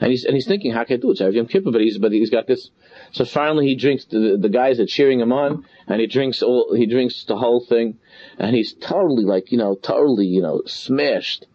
[0.00, 1.20] and he's and he's thinking, how can I do it?
[1.20, 2.70] It's Yom Kippur, but he's but he's got this
[3.12, 6.74] so finally he drinks, the, the guys are cheering him on, and he drinks all,
[6.74, 7.98] he drinks the whole thing,
[8.38, 11.46] and he's totally like, you know, totally, you know, smashed.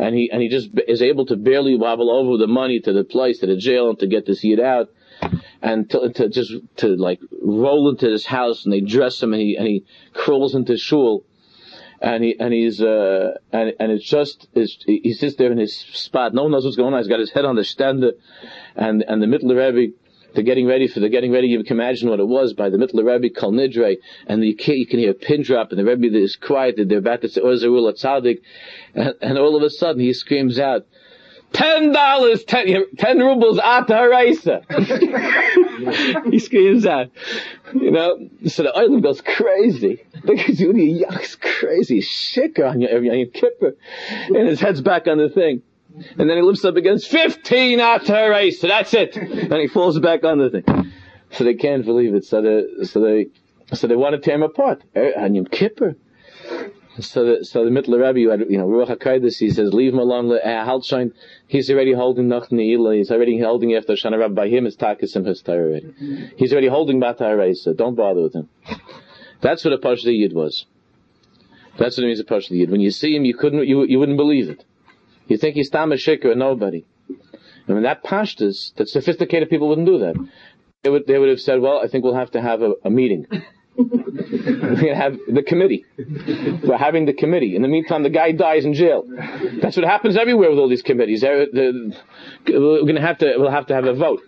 [0.00, 3.04] And he, and he just is able to barely wobble over the money to the
[3.04, 4.88] place, to the jail, and to get this heat out.
[5.60, 9.42] And to, to, just to like roll into this house and they dress him and
[9.42, 9.84] he and he
[10.14, 11.26] crawls into shul.
[12.00, 15.76] And he and he's uh and and it's just it's, he sits there in his
[15.76, 16.32] spot.
[16.32, 17.00] No one knows what's going on.
[17.00, 18.02] He's got his head on the stand
[18.74, 19.92] and and the middle of Rebbe
[20.34, 22.78] they're getting ready for, they're getting ready, you can imagine what it was by the
[22.78, 25.78] middle of Rebbe, Kol Nidre, and you can, you can hear a pin drop, and
[25.78, 28.40] the Rebbe is quiet, they're about to say, Ozerul Tzaddik,
[28.94, 30.86] and, and all of a sudden he screams out,
[31.52, 32.66] Ten dollars, ten,
[32.96, 34.62] ten rubles ata haraisa.
[36.30, 37.10] he screams out,
[37.74, 38.28] you know.
[38.46, 40.04] So the island goes crazy.
[40.22, 41.02] Because Yehudi
[41.40, 43.74] crazy, shikar on your, on your kippur,
[44.08, 45.62] and his head's back on the thing.
[46.18, 48.60] And then he lifts up against 15 after race.
[48.60, 49.16] So that's it.
[49.16, 50.92] And he falls back on the thing.
[51.32, 52.24] So they can't believe it.
[52.24, 53.26] So they, so they,
[53.72, 54.82] so they want to tear him apart.
[54.94, 55.96] And Yom Kippur.
[56.98, 60.30] So the, so the Mittler Rebbe, you, know, Ruach HaKadosh, he says, leave him alone,
[60.32, 61.08] uh,
[61.46, 62.48] He's already holding Nach.
[62.50, 64.34] He's already holding after Shana Rabbi.
[64.34, 65.94] By him, it's Takisim his already.
[66.36, 68.48] He's already holding Bata so don't bother with him.
[69.40, 70.66] That's what a Pashta Yid was.
[71.78, 72.70] That's what it means a Pashta Yid.
[72.70, 74.64] When you see him, you couldn't, you, you wouldn't believe it.
[75.30, 76.84] You think he's Tam Shikr, nobody.
[77.68, 80.16] I mean, that pashtas, that sophisticated people wouldn't do that.
[80.82, 82.90] They would, they would have said, well, I think we'll have to have a, a
[82.90, 83.26] meeting.
[83.76, 85.84] we have the committee.
[86.64, 87.54] We're having the committee.
[87.54, 89.04] In the meantime, the guy dies in jail.
[89.62, 91.22] That's what happens everywhere with all these committees.
[91.22, 94.22] We're going to have to, we'll have to have a vote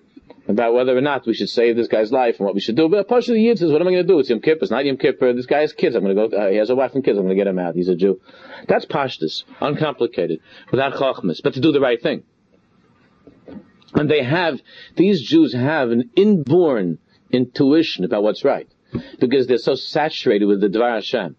[0.48, 2.88] about whether or not we should save this guy's life and what we should do.
[2.88, 4.18] But a part of the Yid says, what am I going to do?
[4.18, 4.62] It's Yom Kippur.
[4.62, 5.32] It's not Yom Kippur.
[5.32, 5.94] This guy has kids.
[5.94, 7.16] I'm going to go, uh, he has a wife and kids.
[7.16, 7.74] I'm going to get him out.
[7.74, 8.20] He's a Jew.
[8.66, 9.44] That's pashtus.
[9.60, 10.40] Uncomplicated.
[10.70, 11.40] Without chachmas.
[11.42, 12.24] But to do the right thing.
[13.94, 14.60] And they have,
[14.96, 16.98] these Jews have an inborn
[17.30, 18.68] intuition about what's right.
[19.20, 21.36] Because they're so saturated with the Dvar Hashem.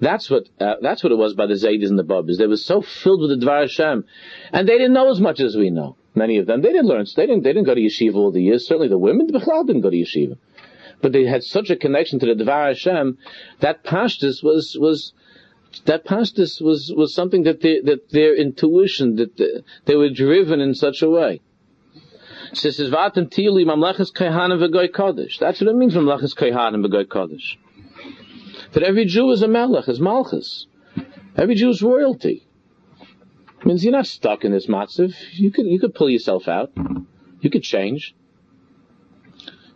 [0.00, 2.36] That's what uh, that's what it was by the Zaydis and the Babas.
[2.36, 4.04] They were so filled with the Dvar Hashem,
[4.52, 5.96] and they didn't know as much as we know.
[6.14, 8.42] Many of them, they didn't learn, they didn't, they didn't go to yeshiva all the
[8.42, 8.66] years.
[8.66, 10.36] Certainly the women, the Bechlal didn't go to yeshiva.
[11.00, 13.18] But they had such a connection to the Devar Hashem,
[13.60, 15.14] that pashtus was, was,
[15.86, 20.60] that pashtus was, was something that they, that their intuition, that they, they were driven
[20.60, 21.40] in such a way.
[22.52, 25.38] Says Vatem Tili Mamlechas Kaihanim V'Goy Kodesh.
[25.38, 27.56] That's what it means Mamlechas Kaihanim V'Goy Kodesh.
[28.72, 30.66] That every Jew is a Melech, is Malchus.
[31.36, 32.46] Every Jew is royalty
[33.64, 35.14] means you're not stuck in this matzav.
[35.32, 36.72] You could you could pull yourself out.
[37.40, 38.14] You could change.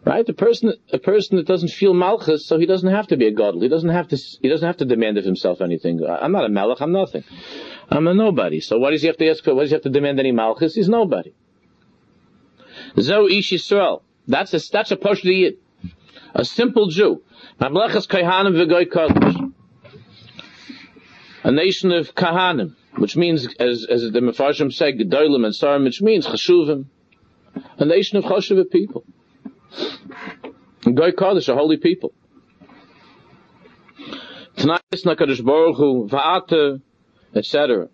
[0.05, 0.29] Right?
[0.29, 3.33] A person a person that doesn't feel malchus, so he doesn't have to be a
[3.33, 3.63] godly.
[3.63, 6.01] He doesn't have to he doesn't have to demand of himself anything.
[6.09, 7.25] I'm not a melech, I'm nothing.
[7.91, 8.61] I'm a nobody.
[8.61, 10.33] So why does he have to ask for, why does he have to demand any
[10.33, 10.75] malchus?
[10.75, 11.35] He's nobody.
[13.01, 14.03] Zo ish Yisrael.
[14.29, 15.59] That's a that's a yid.
[16.35, 17.23] A simple Jew.
[17.61, 19.53] Mamlechas Kaihanim v'goy kodesh.
[21.45, 26.01] A nation of Kahanim which means, as, as the Mefarshim say, Gedolim and Sarim, which
[26.01, 26.87] means Chashuvim,
[27.79, 29.05] a nation of Chashuva people.
[30.83, 32.13] Goy Kodesh, a holy people.
[34.57, 36.81] Tonight, is Nakadosh Baruch Hu, Va'ata,
[37.35, 37.89] etc.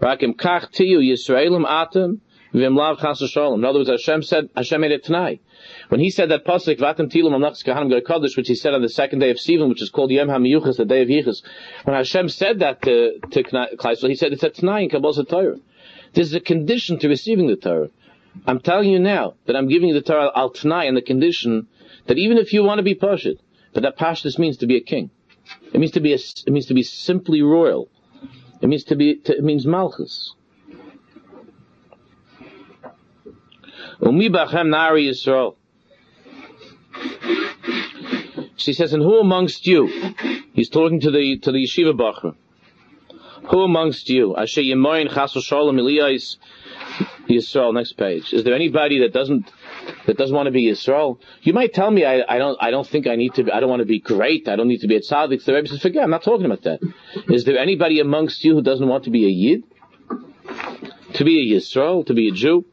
[0.00, 2.20] Rakim Kach Tiyu Yisraelim Atem,
[2.52, 5.40] In other words, Hashem said, Hashem made it tonight.
[5.88, 8.88] When he said that pasuk, vatem tilim amnachs kahanim kodesh, which he said on the
[8.88, 11.42] second day of Sivan, which is called Yom HaMiyuchas, the day of Yichus,
[11.84, 15.56] when Hashem said that to, to Klaisel, he said it's a tonight in Kabbalah Torah.
[16.12, 17.90] This is a condition to receiving the Torah.
[18.46, 21.68] I'm telling you now that I'm giving you the Torah al tonight in the condition
[22.06, 23.38] that even if you want to be Pashit,
[23.72, 25.10] but that Pashtus means to be a king.
[25.72, 27.88] It means to be a, it means to be simply royal.
[28.60, 30.34] It means to be, to, it means Malchus.
[34.02, 35.56] Nari Yisrael.
[38.56, 39.88] She says, and who amongst you?
[40.52, 42.34] He's talking to the, to the yeshiva bacher.
[43.50, 44.36] Who amongst you?
[44.36, 46.36] Asher Yemoyin Chasel Shalom Eliyais
[47.26, 47.72] Yisrael.
[47.74, 48.32] Next page.
[48.32, 49.50] Is there anybody that doesn't
[50.06, 51.18] that doesn't want to be Yisrael?
[51.42, 53.44] You might tell me I, I don't I don't think I need to.
[53.44, 54.46] Be, I don't want to be great.
[54.46, 55.42] I don't need to be a tzaddik.
[55.44, 56.04] The Rebbe says, forget.
[56.04, 56.80] I'm not talking about that.
[57.28, 59.64] Is there anybody amongst you who doesn't want to be a yid?
[61.14, 62.06] To be a Yisrael?
[62.06, 62.66] To be a Jew?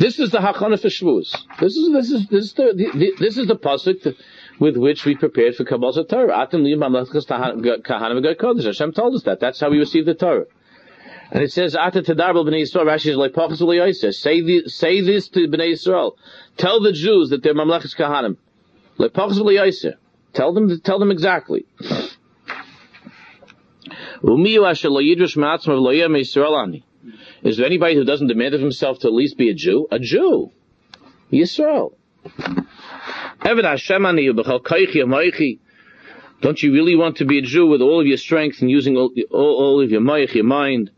[0.00, 1.36] This is the Hachana for Shavuos.
[1.60, 4.16] This is this is this is the, the this is the pasuk
[4.58, 6.46] with which we prepared for Kabbalah Torah.
[6.46, 6.64] Atem
[8.64, 9.40] Hashem told us that.
[9.40, 10.46] That's how we received the Torah.
[11.30, 15.28] And it says, Ata Tadarbal B'nai Yisrael, Rashi is like Pachas Say, the, say this
[15.28, 16.12] to B'nai Yisrael.
[16.56, 18.38] Tell the Jews that they're Mamlechus Kahanim.
[18.96, 19.94] Like Pachas
[20.32, 21.66] Tell them, tell them exactly.
[27.42, 29.88] Is there anybody who doesn't demand of himself to at least be a Jew?
[29.90, 30.50] A Jew.
[31.32, 31.94] Yisrael.
[36.42, 38.96] Don't you really want to be a Jew with all of your strength and using
[38.96, 40.90] all, all, of your moich, your mind?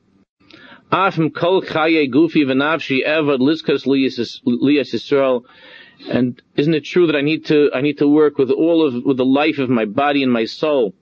[6.08, 9.04] And isn't it true that I need to, I need to work with all of,
[9.04, 10.94] with the life of my body and my soul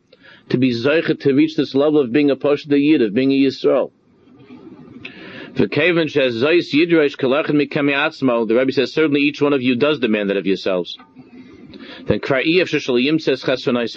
[0.50, 3.34] to be zeicha to reach this level of being a Pasha Yid, of being a
[3.34, 3.92] Yisrael?
[8.46, 10.96] The Rebbe says, certainly each one of you does demand that of yourselves.
[12.06, 12.20] Then
[13.18, 13.42] says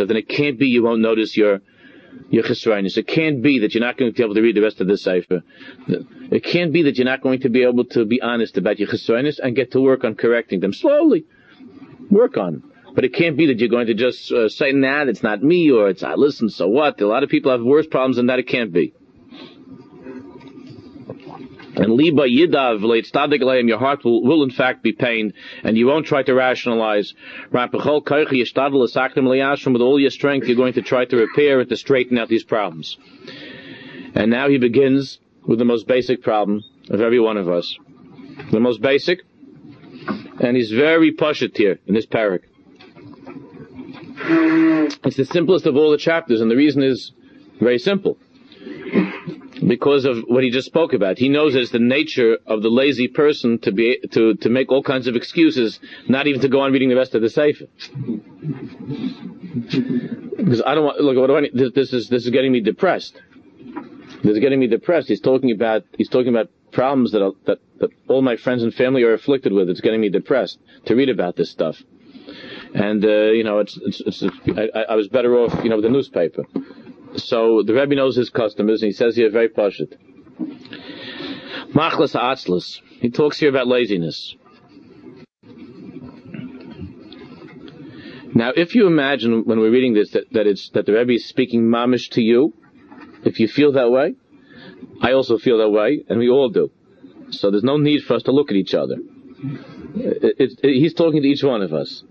[0.08, 1.62] then it can't be you won't notice your
[2.30, 2.97] your.
[2.97, 4.88] It can't be that you're not going to be able to read the rest of
[4.88, 5.41] the cipher.
[5.88, 8.89] It can't be that you're not going to be able to be honest about your
[8.89, 11.26] chesroinus and get to work on correcting them slowly.
[12.10, 12.63] Work on.
[12.93, 15.71] But it can't be that you're going to just uh, say, nah, it's not me,
[15.71, 16.99] or it's, I listen, so what?
[17.02, 18.39] A lot of people have worse problems than that.
[18.39, 18.93] It can't be.
[21.76, 25.34] And liba yidav leitstadik your heart will, will in fact be pained,
[25.64, 27.14] and you won't try to rationalize.
[27.52, 27.82] With
[29.82, 32.98] all your strength, you're going to try to repair and to straighten out these problems.
[34.14, 37.76] And now he begins with the most basic problem of every one of us.
[38.52, 39.22] The most basic,
[40.40, 42.42] and he's very pushed here in this parak.
[45.04, 47.12] It's the simplest of all the chapters, and the reason is
[47.60, 48.18] very simple
[49.67, 51.17] because of what he just spoke about.
[51.17, 54.84] He knows it's the nature of the lazy person to be to to make all
[54.84, 57.65] kinds of excuses, not even to go on reading the rest of the sefer.
[60.38, 61.17] because I don't want look.
[61.17, 61.52] What do I need?
[61.54, 63.21] This, this is this is getting me depressed.
[64.23, 65.08] This is getting me depressed.
[65.08, 69.04] He's talking about he's talking about problems that that that all my friends and family
[69.04, 69.69] are afflicted with.
[69.69, 71.82] It's getting me depressed to read about this stuff.
[72.73, 74.23] And uh, you know, it's, it's, it's,
[74.73, 76.43] I, I was better off, you know, with the newspaper.
[77.15, 79.95] So the Rebbe knows his customers, and he says here very pashut.
[81.73, 82.80] Machlas atzlas.
[82.99, 84.36] He talks here about laziness.
[88.36, 91.26] Now, if you imagine when we're reading this that, that it's that the Rebbe is
[91.26, 92.54] speaking mamish to you,
[93.23, 94.15] if you feel that way,
[95.02, 96.71] I also feel that way, and we all do.
[97.30, 98.95] So there's no need for us to look at each other.
[99.95, 102.04] It, it, it, he's talking to each one of us.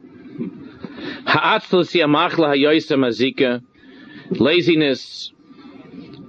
[4.31, 5.33] Laziness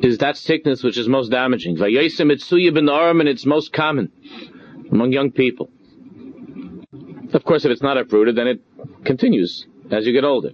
[0.01, 1.77] is that sickness which is most damaging.
[1.77, 4.11] Vayesim itsuya ben and it's most common
[4.91, 5.69] among young people.
[7.33, 8.61] Of course, if it's not uprooted, then it
[9.05, 10.51] continues as you get older.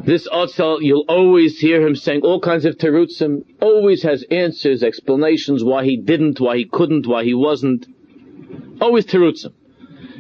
[0.05, 5.65] This Otzel, you'll always hear him saying all kinds of terutzim, always has answers, explanations
[5.65, 7.87] why he didn't, why he couldn't, why he wasn't.
[8.81, 9.53] Always terutzim.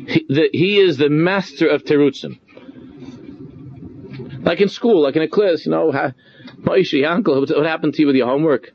[0.06, 2.38] He, the, he is the master of terutzim.
[4.42, 5.92] Like in school, like in a class, you know,
[6.60, 8.72] Moshe, uncle, what happened to you with your homework?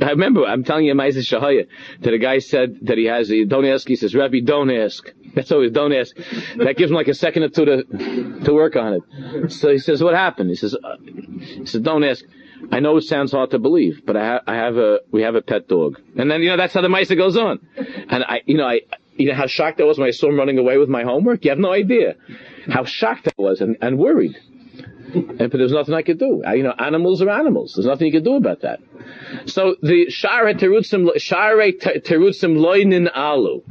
[0.00, 1.66] I remember, I'm telling you, Maisa Shahaya,
[2.00, 5.12] that a guy said that he has, don't ask, he says, Rabbi, don't ask.
[5.34, 6.14] That's always, don't ask.
[6.56, 9.52] That gives him like a second or two to, to work on it.
[9.52, 10.50] So he says, what happened?
[10.50, 12.24] He says, uh, he says, don't ask.
[12.70, 15.34] I know it sounds hard to believe, but I, ha- I have a, we have
[15.34, 16.00] a pet dog.
[16.16, 17.60] And then, you know, that's how the Maisa goes on.
[18.08, 18.80] And I, you know, I,
[19.18, 21.44] you know how shocked I was when I saw him running away with my homework?
[21.44, 22.16] You have no idea
[22.68, 24.36] how shocked I was and, and worried.
[25.14, 26.42] And, but there's nothing I could do.
[26.46, 27.74] I, you know, animals are animals.
[27.74, 28.80] There's nothing you can do about that.
[29.46, 33.62] So the Shara Terutzim, Shara Terutzim Loinin Alu.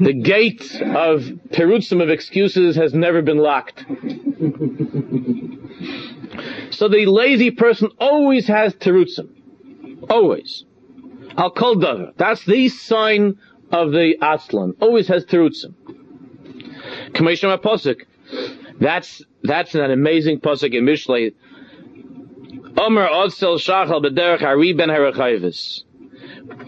[0.00, 3.84] The gate of Terutzim of excuses has never been locked.
[6.70, 10.08] So the lazy person always has Terutzim.
[10.10, 10.64] Always.
[11.36, 13.38] Al Kol That's the sign
[13.70, 14.74] of the Atzlan.
[14.80, 15.74] Always has Terutzim.
[17.12, 18.02] Kamesham Aposik.
[18.80, 21.34] That's, that's an amazing posik in Mishlei.
[22.78, 25.82] Omer Odsel Shachal B'derech Ari Ben Harachayvis.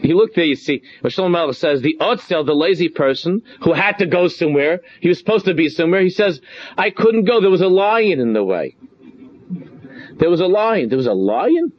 [0.01, 3.99] He looked there, you see, Rashal Melech says, the Otzel, the lazy person, who had
[3.99, 6.41] to go somewhere, he was supposed to be somewhere, he says,
[6.77, 8.77] I couldn't go, there was a lion in the way.
[10.15, 11.73] There was a lion, there was a lion?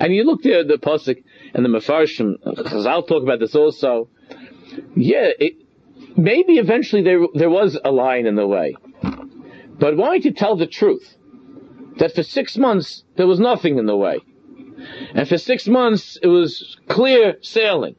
[0.00, 1.22] And you look there, the Pasuk,
[1.54, 4.08] and the Mefarshim, I'll talk about this also.
[4.96, 5.54] Yeah, it,
[6.16, 8.74] maybe eventually there, there was a line in the way.
[9.78, 11.16] But why you tell the truth?
[11.98, 14.20] That for six months there was nothing in the way.
[15.14, 17.96] And for six months it was clear sailing.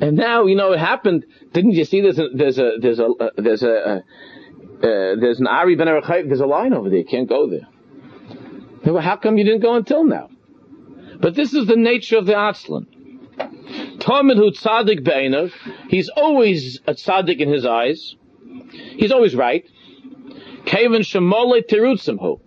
[0.00, 1.26] And now, you know, it happened.
[1.52, 4.00] Didn't you see there's a, there's a, there's a, uh, there's a, uh, uh,
[5.20, 7.68] there's an Ari Ben Arachayv, there's a line over there, you can't go there.
[8.84, 10.28] Well, how come you didn't go until now?
[11.20, 12.86] But this is the nature of the Atzlan.
[13.98, 15.52] Talmud hu tzaddik be'enav,
[15.88, 18.16] he's always a tzaddik in his eyes.
[18.72, 19.64] He's always right.
[20.64, 22.40] Kevin shemole terutzim hu.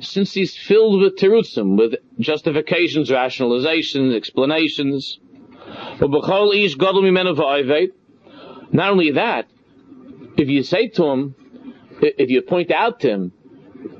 [0.00, 5.18] Since he's filled with terutzim, with justifications, rationalizations, explanations.
[8.72, 9.46] Not only that,
[10.36, 11.34] if you say to him,
[12.00, 13.32] if you point out to him,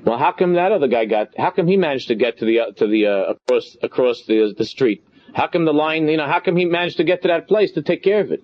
[0.05, 1.29] well, how come that other guy got?
[1.37, 4.55] How come he managed to get to the uh, to the uh, across across the
[4.57, 5.06] the street?
[5.37, 6.09] How come the line?
[6.09, 8.33] You know, how come he managed to get to that place to take care of
[8.33, 8.43] it?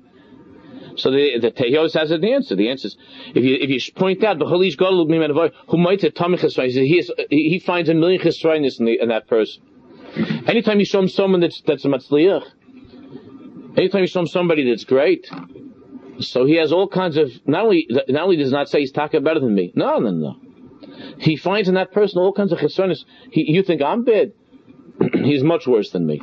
[0.97, 2.55] So the the has an answer.
[2.55, 2.97] The answer is
[3.35, 8.79] if you if you point out the who might he he finds a million chesroinus
[8.79, 9.63] in, in that person.
[10.47, 12.45] Anytime you show him someone that's that's a matzliach,
[13.79, 15.31] anytime you show him somebody that's great,
[16.19, 19.25] so he has all kinds of not only not only does not say he's talking
[19.25, 19.73] better than me.
[19.75, 20.37] No, no, no.
[21.17, 23.07] He finds in that person all kinds of chesroinus.
[23.31, 24.33] You think I'm bad?
[25.25, 26.21] he's much worse than me.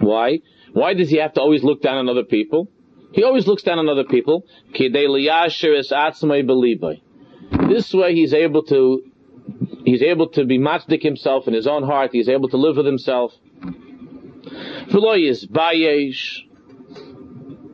[0.00, 0.40] Why?
[0.72, 2.68] Why does he have to always look down on other people?
[3.12, 4.44] He always looks down on other people.
[7.68, 9.02] This way he's able to,
[9.84, 12.10] he's able to be matzik himself in his own heart.
[12.12, 13.32] He's able to live with himself.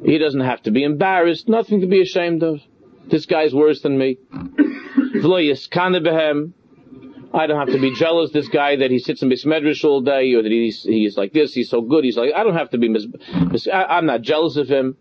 [0.05, 2.61] He doesn't have to be embarrassed, nothing to be ashamed of.
[3.09, 4.19] This guy's worse than me.
[7.35, 10.35] I don't have to be jealous this guy that he sits in Bismedrish all day
[10.35, 12.79] or that he's, he's like this, he's so good, he's like, I don't have to
[12.79, 13.07] be, mis,
[13.51, 14.97] mis, I, am not jealous of him.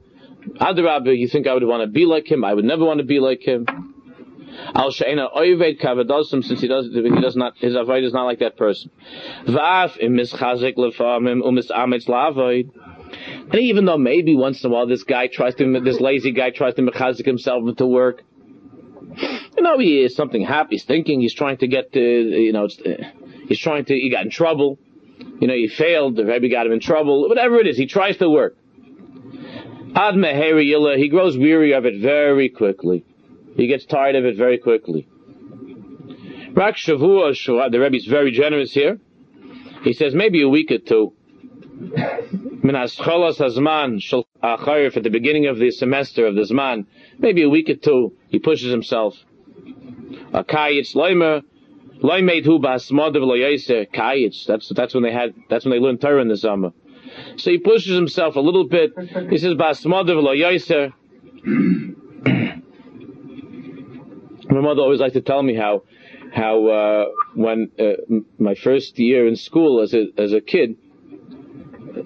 [0.60, 2.44] Adrabah, you think I would want to be like him?
[2.44, 3.66] I would never want to be like him.
[4.76, 8.40] Al She'ena Oyved Kavadosim, since he does, he does not, his avoid is not like
[8.40, 8.92] that person.
[9.46, 12.70] Va'af im mischazik lefamim umis ametz la'avoid.
[13.52, 16.52] And even though maybe once in a while this guy tries to, this lazy guy
[16.52, 18.24] tries to mechazik himself into work,
[19.18, 20.76] you know, he is something happy.
[20.76, 21.22] He's thinking.
[21.22, 22.68] He's trying to get to, you know,
[23.48, 24.80] he's trying to, he got in trouble.
[25.40, 26.16] You know, he failed.
[26.16, 27.28] The Rebbe got him in trouble.
[27.28, 28.58] Whatever it is, he tries to work.
[29.96, 33.04] Ad meheri he grows weary of it very quickly.
[33.58, 35.08] He gets tired of it very quickly.
[36.54, 39.00] Rak shavua the Rebbe is very generous here.
[39.84, 41.14] He says maybe a week or two.
[42.64, 44.00] Minas cholas hazman
[44.42, 46.86] shal at the beginning of the semester of the zman,
[47.20, 49.16] maybe a week or two, he pushes himself.
[50.34, 51.44] A kayitz loimer,
[52.02, 56.22] loimed hu basmodav loyeser, kayitz, that's, that's when they had, that's when they learned Torah
[56.22, 56.72] in the summer.
[57.38, 58.94] So he pushes himself a little bit.
[59.30, 60.94] He says, loyeser.
[64.50, 65.84] My mother always liked to tell me how
[66.34, 67.94] how uh, when uh,
[68.38, 70.78] my first year in school as a as a kid.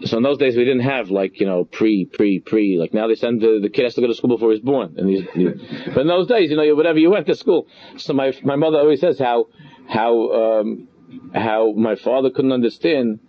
[0.05, 3.07] So in those days we didn't have like you know pre pre pre like now
[3.07, 5.29] they send the, the kid has to go to school before he's born and he's,
[5.33, 5.45] he,
[5.93, 7.67] but in those days you know whatever you went to school
[7.97, 9.45] so my my mother always says how
[9.87, 10.87] how um,
[11.33, 13.19] how my father couldn't understand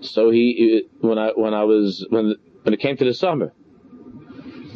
[0.00, 3.52] so he when I when I was when when it came to the summer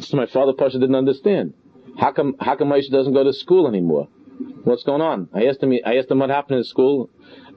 [0.01, 1.53] so my father Pasha didn't understand.
[1.97, 4.07] How come how come Aisha doesn't go to school anymore
[4.63, 5.29] What's going on?
[5.33, 5.73] I asked him.
[5.85, 7.09] I asked him what happened in school.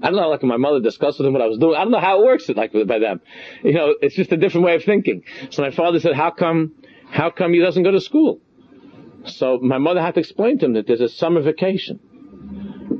[0.03, 0.28] I don't know.
[0.28, 1.76] Like my mother discussed with him what I was doing.
[1.76, 2.49] I don't know how it works.
[2.49, 3.20] Like by them,
[3.62, 5.22] you know, it's just a different way of thinking.
[5.51, 6.72] So my father said, "How come?
[7.11, 8.41] How come he doesn't go to school?"
[9.24, 12.01] So my mother had to explain to him that there's a summer vacation.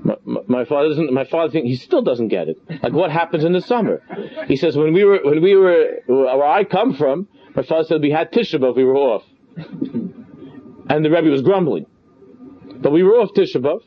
[0.05, 1.13] My, my, father doesn't.
[1.13, 2.59] My father think he still doesn't get it.
[2.83, 4.03] Like what happens in the summer?
[4.47, 8.01] He says when we were when we were where I come from, my father said
[8.01, 9.25] we had Tisha B'av, we were off,
[9.57, 11.87] and the Rebbe was grumbling,
[12.83, 13.81] but we were off Tisha B'av.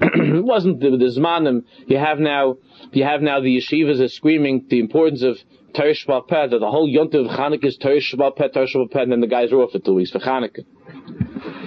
[0.00, 1.64] it wasn't the, the Zmanim.
[1.86, 2.58] You have now,
[2.92, 5.38] you have now the yeshivas are screaming the importance of
[5.74, 9.20] Teresh Peh, that the whole yontif of Chanukah is Teresh Peh, Teresh Peh, and then
[9.20, 10.64] the guys are off for two weeks for Chanukah.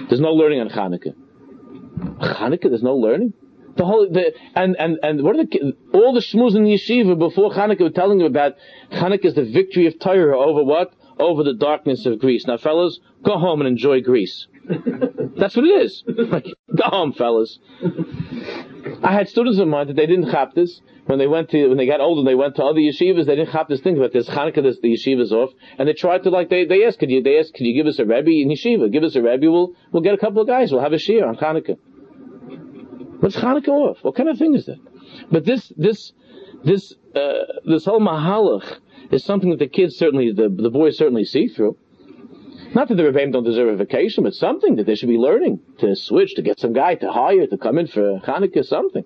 [0.08, 1.14] There's no learning on Chanukah.
[2.20, 3.34] Chanukah, there's no learning.
[3.76, 7.18] The whole, the, and, and, and what are the, all the shmuz in the yeshiva
[7.18, 8.54] before Chanukah were telling them about
[8.92, 10.94] Chanukah is the victory of Torah over what?
[11.18, 12.46] Over the darkness of Greece.
[12.46, 14.46] Now fellas, go home and enjoy Greece.
[15.36, 16.04] That's what it is.
[16.06, 16.46] Like,
[16.78, 17.58] home, fellas.
[19.02, 20.80] I had students of mine that they didn't chap this.
[21.06, 23.50] When they went to, when they got older, they went to other yeshivas, they didn't
[23.50, 26.48] chap this thing, but there's Hanukkah, this, the yeshiva's off, and they tried to like,
[26.48, 28.90] they, they asked, could you, they asked, could you give us a Rebbe in yeshiva?
[28.90, 31.26] Give us a Rebbe, we'll, we'll get a couple of guys, we'll have a shir
[31.26, 31.76] on Hanukkah.
[33.18, 33.98] What's Hanukkah off?
[34.02, 34.78] What kind of thing is that?
[35.28, 36.12] But this, this,
[36.64, 38.78] this, uh, this whole mahalach
[39.10, 41.76] is something that the kids certainly, the, the boys certainly see through.
[42.74, 45.60] Not that the Rebbeim don't deserve a vacation, but something that they should be learning
[45.78, 49.04] to switch, to get some guy to hire, to come in for Hanukkah, something.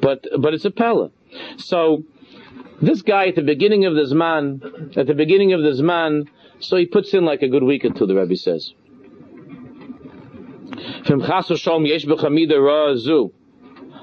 [0.00, 1.10] But, but it's a Pella.
[1.56, 2.04] So,
[2.82, 6.28] this guy at the beginning of this man, at the beginning of this man,
[6.60, 8.72] so he puts in like a good week or two, the Rebbe says.
[11.06, 13.32] From Chasu Yesh B'chamida Ra Zu.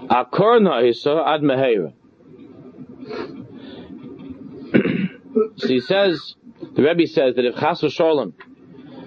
[0.10, 1.94] Akorna Isa Ad Meheira.
[5.56, 6.36] So he says,
[6.76, 8.34] the Rebbe says that if Chasu Shalom,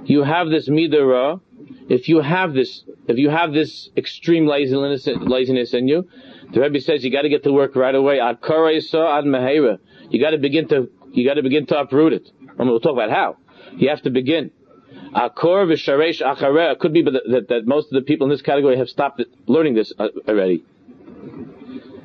[0.04, 1.40] you have this midara,
[1.88, 6.08] if you have this, if you have this extreme laziness, laziness in you,
[6.52, 8.20] the Rebbe says you got to get to work right away.
[8.20, 9.78] Ad ad mehera.
[10.10, 12.30] You got to begin to, you got to begin to uproot it.
[12.58, 13.36] And we'll talk about how.
[13.72, 14.50] You have to begin.
[15.14, 16.78] Akor v'sharesh achareh.
[16.78, 19.92] Could be that, that, most of the people in this category have stopped learning this
[19.98, 20.64] uh, already.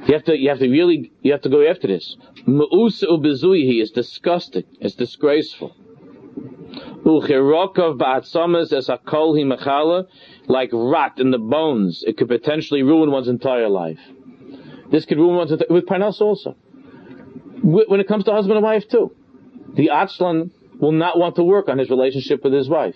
[0.07, 2.15] You have to, you have to really, you have to go after this.
[2.47, 4.63] Mu'us u'bezuihi is disgusting.
[4.79, 5.75] It's disgraceful.
[6.99, 8.89] As
[9.33, 10.07] himachala,
[10.47, 12.03] like rot in the bones.
[12.05, 13.99] It could potentially ruin one's entire life.
[14.91, 16.55] This could ruin one's entire, with Parnas also.
[17.61, 19.15] When it comes to husband and wife too.
[19.75, 22.95] The Atzlan will not want to work on his relationship with his wife.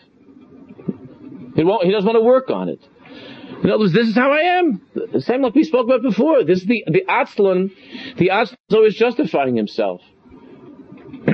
[1.55, 2.79] He won't, he doesn't want to work on it.
[3.63, 4.81] In other words, this is how I am.
[4.93, 6.43] The same like we spoke about before.
[6.43, 7.71] This is the, the Atzlan,
[8.17, 10.01] the Atzlan is always justifying himself.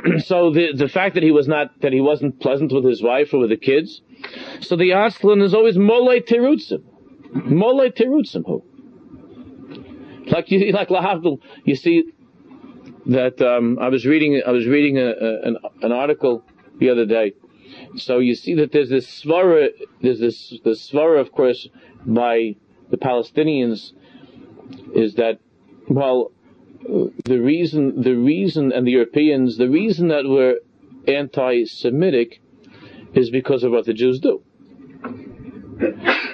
[0.20, 3.34] so the the fact that he was not that he wasn't pleasant with his wife
[3.34, 4.02] or with the kids,
[4.62, 6.84] so the Aslan is always mole terutzim,
[7.34, 8.64] mole terutzim who.
[10.28, 12.12] Like you like lahavdil, you see
[13.08, 16.44] that um, I was reading I was reading a, a, an, an article
[16.80, 17.34] the other day.
[17.96, 19.70] So you see that there's this svara,
[20.02, 21.68] there's this the svara, of course,
[22.06, 22.56] by
[22.90, 23.92] the Palestinians,
[24.96, 25.40] is that
[25.88, 26.32] well,
[26.82, 30.60] the reason, the reason, and the Europeans, the reason that we're
[31.08, 32.42] anti-Semitic
[33.14, 34.42] is because of what the Jews do.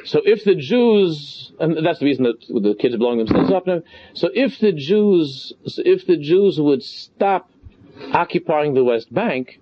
[0.05, 3.67] So if the Jews, and that's the reason that the kids are blowing themselves up
[3.67, 3.81] now.
[4.13, 7.51] So if the Jews, if the Jews would stop
[8.11, 9.59] occupying the West Bank,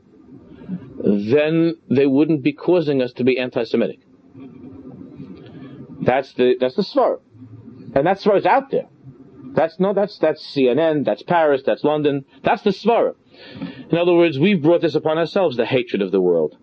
[1.04, 4.00] then they wouldn't be causing us to be anti-Semitic.
[6.02, 7.22] That's the that's the svara,
[7.96, 8.90] and that svara is out there.
[9.52, 13.16] That's no, that's that's CNN, that's Paris, that's London, that's the Svara.
[13.92, 16.58] In other words, we've brought this upon ourselves, the hatred of the world.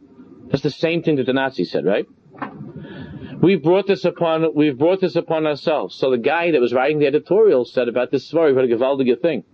[0.50, 2.06] That's the same thing that the Nazis said, right?
[3.40, 5.94] We've brought this upon we've brought this upon ourselves.
[5.94, 9.20] So the guy that was writing the editorial said about this Svara, what a gewaldige
[9.20, 9.44] thing.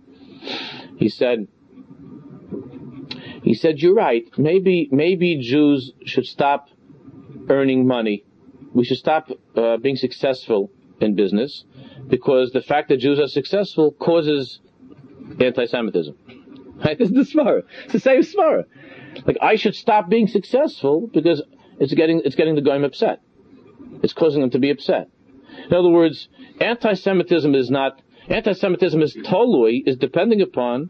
[0.97, 1.47] He said
[3.43, 6.69] he said, You're right, maybe maybe Jews should stop
[7.49, 8.25] earning money.
[8.73, 11.63] We should stop uh, being successful in business
[12.07, 14.59] because the fact that Jews are successful causes
[15.39, 16.15] anti-Semitism.
[16.77, 16.95] Right?
[16.95, 17.63] This is the svara.
[17.85, 18.65] It's the same svara.
[19.25, 21.41] Like I should stop being successful because
[21.79, 23.19] it's getting it's getting the goyim upset.
[24.03, 25.09] It's causing them to be upset.
[25.65, 26.29] In other words,
[26.59, 30.89] anti-Semitism is not, anti-Semitism is totally, is depending upon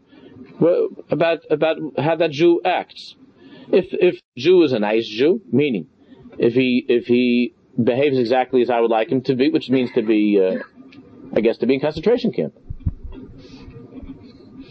[1.10, 3.16] about, about how that Jew acts.
[3.70, 5.88] If, if Jew is a nice Jew, meaning,
[6.38, 9.90] if he, if he behaves exactly as I would like him to be, which means
[9.92, 10.62] to be, uh,
[11.34, 12.54] I guess, to be in concentration camp.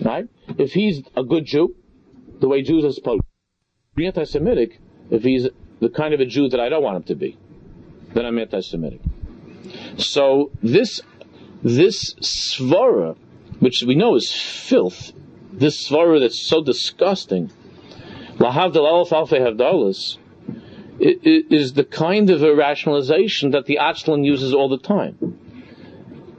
[0.01, 0.27] Right?
[0.57, 1.75] If he's a good Jew,
[2.39, 4.79] the way Jews are supposed to be anti-Semitic,
[5.09, 5.47] if he's
[5.79, 7.37] the kind of a Jew that I don't want him to be,
[8.13, 9.01] then I'm anti-Semitic.
[9.97, 11.01] So this,
[11.63, 13.17] this svara,
[13.59, 15.13] which we know is filth,
[15.51, 17.51] this svara that's so disgusting,
[18.37, 20.17] lahavdal alf alfei havdalas,
[20.99, 25.39] is the kind of a rationalization that the Atzlan uses all the time.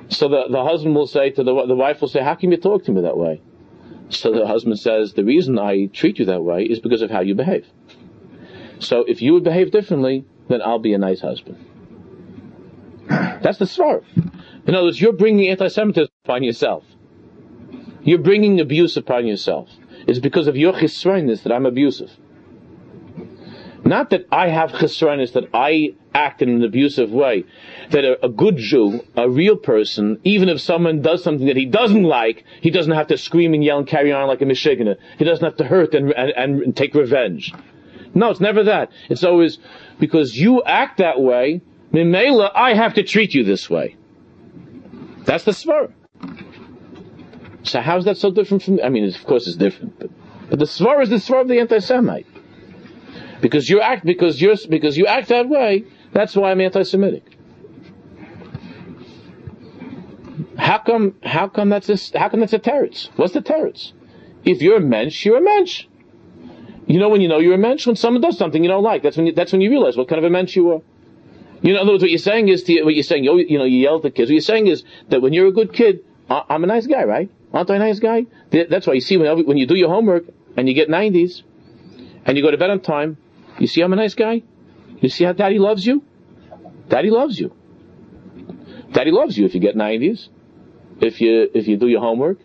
[0.09, 2.57] So the, the husband will say to the, the wife will say, how can you
[2.57, 3.43] talk to me that way?
[4.09, 7.21] So the husband says, the reason I treat you that way is because of how
[7.21, 7.67] you behave.
[8.79, 11.65] So if you would behave differently, then I'll be a nice husband.
[13.09, 14.05] That's the svarv.
[14.67, 16.85] In other words, you're bringing anti-Semitism upon yourself.
[18.03, 19.69] You're bringing abuse upon yourself.
[20.07, 22.11] It's because of your chisrainis that I'm abusive.
[23.89, 27.47] Not that I have chesronis, that I act in an abusive way.
[27.91, 31.65] That a, a, good Jew, a real person, even if someone does something that he
[31.65, 34.97] doesn't like, he doesn't have to scream and yell and carry on like a meshuganer.
[35.17, 37.55] He doesn't have to hurt and, and, and take revenge.
[38.15, 38.91] No, it's never that.
[39.09, 39.59] It's always
[39.99, 43.97] because you act that way, Mimela, I have to treat you this way.
[45.25, 45.93] That's the svar.
[47.63, 50.11] So how's that so different from, I mean, of course it's different, but,
[50.51, 52.27] but the svar is the svar of the anti-Semite.
[53.41, 55.85] Because you act because you're because you act that way.
[56.13, 57.39] That's why I'm anti-Semitic.
[60.57, 61.15] How come?
[61.23, 63.09] How come that's a, how come that's a teretz?
[63.17, 63.93] What's the teretz?
[64.45, 65.87] If you're a mensch, you're a mensch.
[66.87, 69.03] You know when you know you're a mensch when someone does something you don't like.
[69.03, 70.83] That's when you, that's when you realize what kind of a mensch you are.
[71.61, 73.25] You know, in other words, what you're saying is to, what you're saying.
[73.25, 74.31] You, you know, you yell at the kids.
[74.31, 77.31] What you're saying is that when you're a good kid, I'm a nice guy, right?
[77.53, 78.27] Aren't I a nice guy?
[78.51, 80.25] That's why you see when when you do your homework
[80.57, 81.43] and you get 90s
[82.25, 83.17] and you go to bed on time,
[83.59, 84.43] you see I'm a nice guy?
[85.01, 86.03] You see how daddy loves you?
[86.89, 87.55] Daddy loves you.
[88.93, 90.29] Daddy loves you if you get 90s,
[91.01, 92.39] if you, if you do your homework,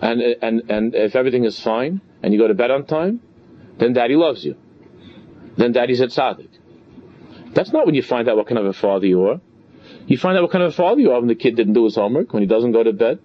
[0.00, 3.20] and, and, and if everything is fine, and you go to bed on time,
[3.78, 4.56] then daddy loves you.
[5.56, 6.48] Then daddy's at tzaddik.
[7.52, 9.40] That's not when you find out what kind of a father you are.
[10.06, 11.84] You find out what kind of a father you are when the kid didn't do
[11.84, 13.18] his homework, when he doesn't go to bed,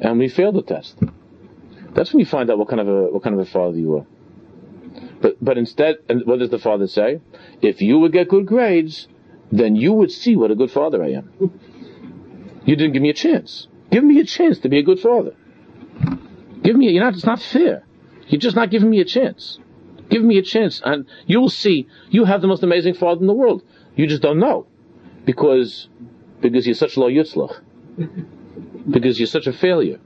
[0.00, 0.98] and when he failed the test.
[1.92, 3.96] That's when you find out what kind of a, what kind of a father you
[3.98, 4.06] are.
[5.20, 7.20] But, but instead, and what does the father say?
[7.60, 9.06] If you would get good grades,
[9.52, 11.30] then you would see what a good father I am.
[12.64, 13.68] You didn't give me a chance.
[13.90, 15.34] Give me a chance to be a good father.
[16.62, 17.84] Give me, you're not, it's not fair.
[18.28, 19.58] You're just not giving me a chance.
[20.08, 23.26] Give me a chance and you will see you have the most amazing father in
[23.26, 23.62] the world.
[23.96, 24.66] You just don't know.
[25.24, 25.88] Because,
[26.40, 27.60] because you're such low yutzlach.
[28.88, 30.00] Because you're such a failure.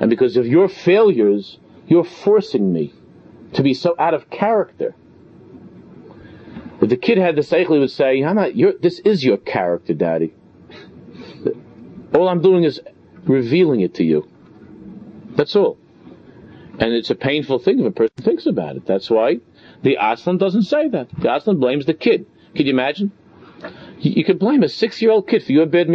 [0.00, 2.94] And because of your failures, you're forcing me
[3.54, 4.94] to be so out of character.
[6.80, 9.92] If the kid had the seichel, he would say, I'm not, this is your character,
[9.92, 10.32] daddy.
[12.14, 12.80] All I'm doing is
[13.24, 14.28] revealing it to you.
[15.36, 15.78] That's all.
[16.78, 18.86] And it's a painful thing if a person thinks about it.
[18.86, 19.40] That's why
[19.82, 21.10] the Aslan doesn't say that.
[21.18, 22.26] The Aslan blames the kid.
[22.54, 23.12] Can you imagine?
[23.98, 25.88] You, you blame a six-year-old kid for your bad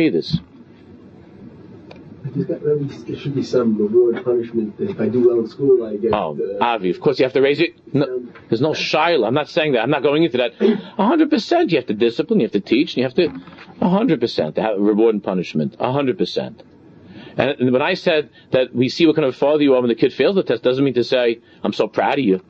[2.35, 4.75] there should be some reward punishment.
[4.79, 6.13] If I do well in school, I get.
[6.13, 7.93] Oh, uh, Avi, of course you have to raise it.
[7.93, 9.25] No, there's no shiloh.
[9.25, 9.81] I'm not saying that.
[9.81, 10.53] I'm not going into that.
[10.97, 11.71] hundred percent.
[11.71, 12.39] You have to discipline.
[12.41, 12.95] You have to teach.
[12.95, 13.29] And you have to.
[13.85, 14.55] hundred percent.
[14.55, 15.75] To have reward and punishment.
[15.79, 16.61] hundred percent.
[17.37, 19.95] And when I said that we see what kind of father you are when the
[19.95, 22.41] kid fails the test, doesn't mean to say I'm so proud of you,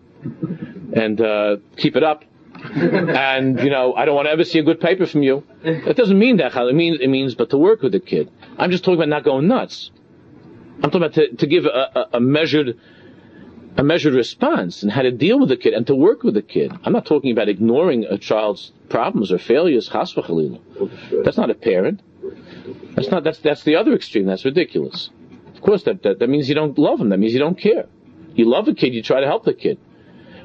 [0.94, 2.24] and uh, keep it up.
[2.76, 5.44] and you know, I don't want to ever see a good paper from you.
[5.64, 6.56] It doesn't mean that.
[6.56, 8.32] It means it means, but to work with the kid.
[8.58, 9.92] I'm just talking about not going nuts.
[10.76, 12.80] I'm talking about to, to give a, a, a measured
[13.78, 16.42] a measured response and how to deal with the kid and to work with the
[16.42, 16.72] kid.
[16.84, 19.90] I'm not talking about ignoring a child's problems or failures.
[19.92, 20.16] That's
[21.38, 22.02] not a parent.
[22.96, 23.24] That's not.
[23.24, 24.26] That's that's the other extreme.
[24.26, 25.10] That's ridiculous.
[25.54, 27.10] Of course, that, that that means you don't love him.
[27.10, 27.86] That means you don't care.
[28.34, 28.94] You love a kid.
[28.94, 29.78] You try to help the kid.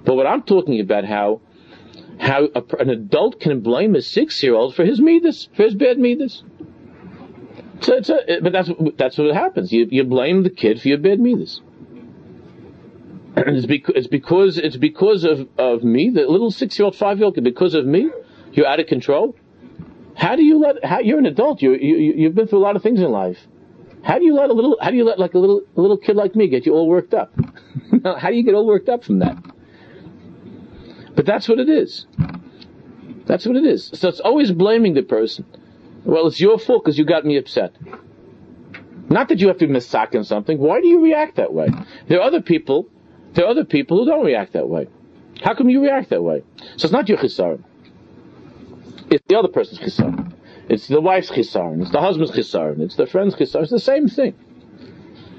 [0.04, 1.40] But what I'm talking about how
[2.20, 6.44] how a, an adult can blame a six-year-old for his midas, for his bad midas.
[7.80, 8.00] So,
[8.42, 9.72] but that's that's what happens.
[9.72, 11.62] You you blame the kid for your bad midas.
[13.36, 17.44] It's because it's because it's because of, of me, the little six-year-old, five-year-old kid.
[17.44, 18.10] Because of me,
[18.52, 19.34] you're out of control.
[20.14, 20.84] How do you let?
[20.84, 21.62] How, you're an adult.
[21.62, 23.38] You you you've been through a lot of things in life.
[24.02, 24.76] How do you let a little?
[24.80, 26.86] How do you let like a little a little kid like me get you all
[26.86, 27.32] worked up?
[28.04, 29.38] how do you get all worked up from that?
[31.20, 32.06] But that's what it is.
[33.26, 33.90] That's what it is.
[33.92, 35.44] So it's always blaming the person.
[36.02, 37.76] Well, it's your fault because you got me upset.
[39.10, 40.56] Not that you have to misakin something.
[40.56, 41.68] Why do you react that way?
[42.08, 42.88] There are other people,
[43.34, 44.88] there are other people who don't react that way.
[45.42, 46.42] How come you react that way?
[46.78, 47.64] So it's not your chisaron.
[49.10, 50.32] It's the other person's chisaron.
[50.70, 51.82] It's the wife's chisaron.
[51.82, 52.80] It's the husband's chisaron.
[52.80, 53.64] It's the friend's chisaron.
[53.64, 54.32] It's the same thing.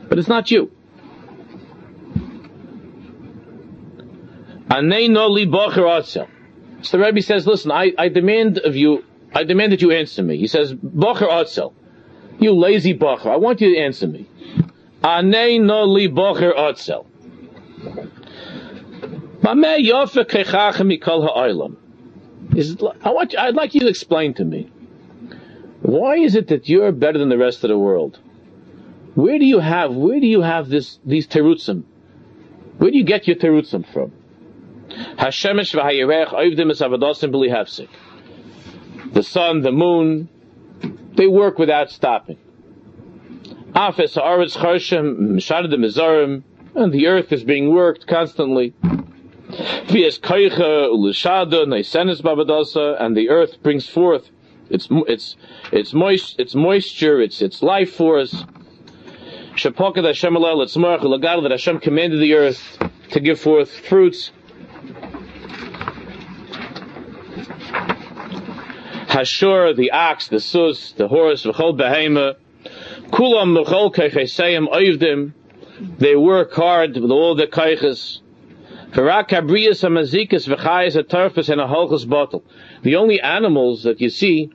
[0.08, 0.72] But it's not you.
[4.72, 4.80] So
[6.98, 9.04] the Rebbe says, listen, I, I demand of you,
[9.36, 10.38] I demand that you answer me.
[10.38, 11.74] He says, Bocher Otzel,
[12.40, 14.30] you lazy Bocher, I want you to answer me.
[15.04, 17.06] Anei no li Bocher Otzel.
[19.44, 19.50] I
[23.12, 24.72] want you, I'd like you to explain to me.
[25.82, 28.20] Why is it that you're better than the rest of the world?
[29.16, 31.84] Where do you have, where do you have this, these terutzim?
[32.78, 34.14] Where do you get your terutzim from?
[35.18, 37.88] Hashemesh v'hayirech oivdim es avodosim b'li hefsik.
[39.14, 40.30] The sun, the moon,
[41.16, 42.38] they work without stopping.
[43.74, 46.44] Afes ha'aretz charshem mishadim mizarim,
[46.76, 48.74] and the earth is being worked constantly.
[49.52, 54.30] V'es koicha ulishada neisenes babadosa, and the earth brings forth
[54.70, 55.36] its its
[55.72, 58.46] its moist its moisture, its its life force.
[59.56, 62.78] Shapokad Hashem alel etzmarach that Hashem commanded the earth
[63.12, 64.32] to give forth fruits.
[69.12, 72.36] Hashur, the ox, the sus, the horse, v'chol behema,
[73.10, 75.34] kulam v'chol keichesayim oivdim,
[75.98, 78.22] they work hard with all the keiches.
[78.92, 82.42] V'rak habriyas hamazikas v'chayas atarfas and a holchus bottle.
[82.84, 84.50] The only animals that you see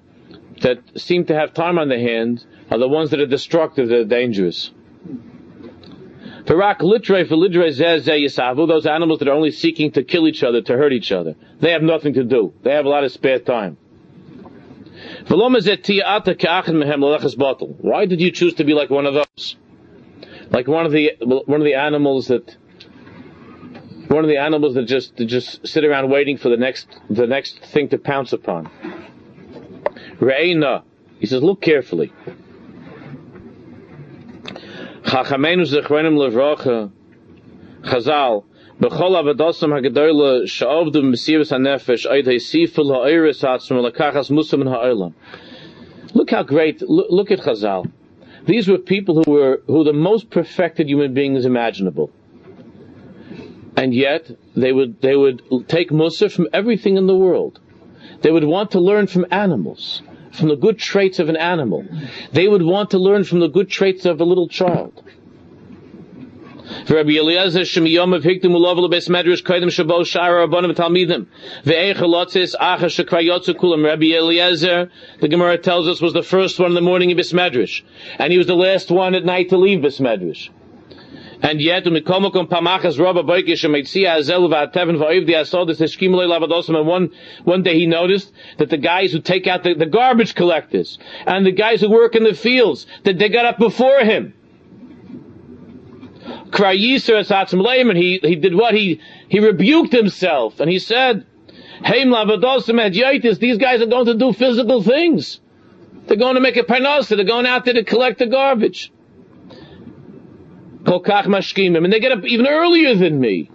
[0.63, 3.99] that seem to have time on their hands are the ones that are destructive, that
[3.99, 4.71] are dangerous.
[6.47, 10.63] V'rak litre for litre yisavu, those animals that are only seeking to kill each other,
[10.63, 11.35] to hurt each other.
[11.61, 12.55] They have nothing to do.
[12.63, 13.77] They have a lot of spare time.
[15.29, 15.39] Why
[18.07, 19.57] did you choose to be like one of those?
[20.51, 22.57] Like one of the one of the animals that
[24.09, 27.27] one of the animals that just that just sit around waiting for the next the
[27.27, 28.71] next thing to pounce upon.
[30.21, 30.85] Re'ena.
[31.19, 32.13] He says, look carefully.
[35.03, 36.93] Chachamenu zechrenim levracha.
[37.83, 38.45] Chazal.
[46.15, 47.91] Look how great, look, look at Chazal.
[48.47, 52.11] These were people who were, who were the most perfected human beings imaginable.
[53.77, 57.61] And yet, they would, they would take Musa from everything in the world.
[58.21, 60.03] They would want to learn from animals,
[60.33, 61.85] from the good traits of an animal.
[62.33, 65.03] They would want to learn from the good traits of a little child.
[66.89, 71.27] Rabbi Eliezer Shemiyom of Hikdim Ulov Lebes Medrash Shabo Shara Rabbanim Talmidim
[71.65, 73.85] Ve'echalotzis Acha Shekrayotzu Kulam.
[73.85, 77.83] Rabbi Eliezer the Gemara tells us was the first one in the morning in Bismedrash
[78.19, 80.51] and he was the last one at night to leave Bismedrash
[81.43, 86.87] and yet umikomokom pamachas rabba boikish meitsia azel va'teven va'ivdi asol this eshkimulei lavadosim and
[86.87, 87.11] one
[87.45, 91.45] one day he noticed that the guys who take out the, the garbage collectors and
[91.47, 94.33] the guys who work in the fields that they got up before him
[97.91, 98.75] and he, he did what?
[98.75, 101.27] He, he rebuked himself and he said,
[103.39, 105.41] these guys are going to do physical things.
[106.07, 108.93] They're going to make a parnasa, they're going out there to collect the garbage.
[110.87, 113.51] And they get up even earlier than me.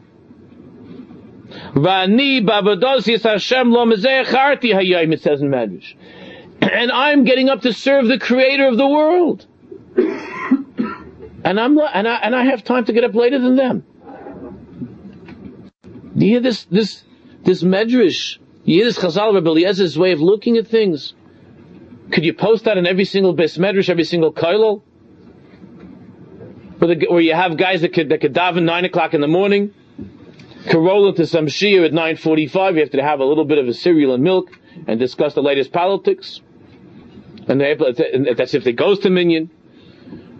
[5.12, 5.94] It says in Medrash.
[6.62, 9.48] And I'm getting up to serve the creator of the world
[11.44, 13.86] and I'm and I and I have time to get up later than them.
[16.16, 17.04] Do you hear this this
[17.44, 18.38] this medrash?
[18.64, 21.14] You hear this Chazal Rabbi Eliezer's way of looking at things?
[22.12, 24.82] Could you post that in every single base medrash, every single kailo?
[26.80, 29.74] Where, where you have guys that could that could daven nine o'clock in the morning,
[30.70, 32.76] could roll into some shia at nine forty-five.
[32.76, 34.50] You have to have a little bit of a cereal and milk
[34.88, 36.42] and discuss the latest politics.
[37.48, 37.76] And they,
[38.36, 39.50] that's if it goes to minyan.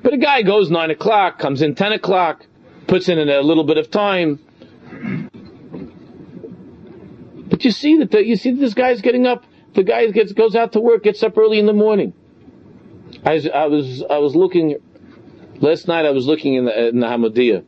[0.04, 2.46] But a guy goes nine o'clock, comes in ten o'clock,
[2.88, 4.40] puts in a little bit of time.
[7.50, 9.46] But you see that the, you see that this guy's getting up.
[9.74, 12.14] The guy gets goes out to work, gets up early in the morning.
[13.24, 14.78] I, was I was I was looking
[15.60, 16.06] last night.
[16.06, 17.64] I was looking in the in the Hamodia.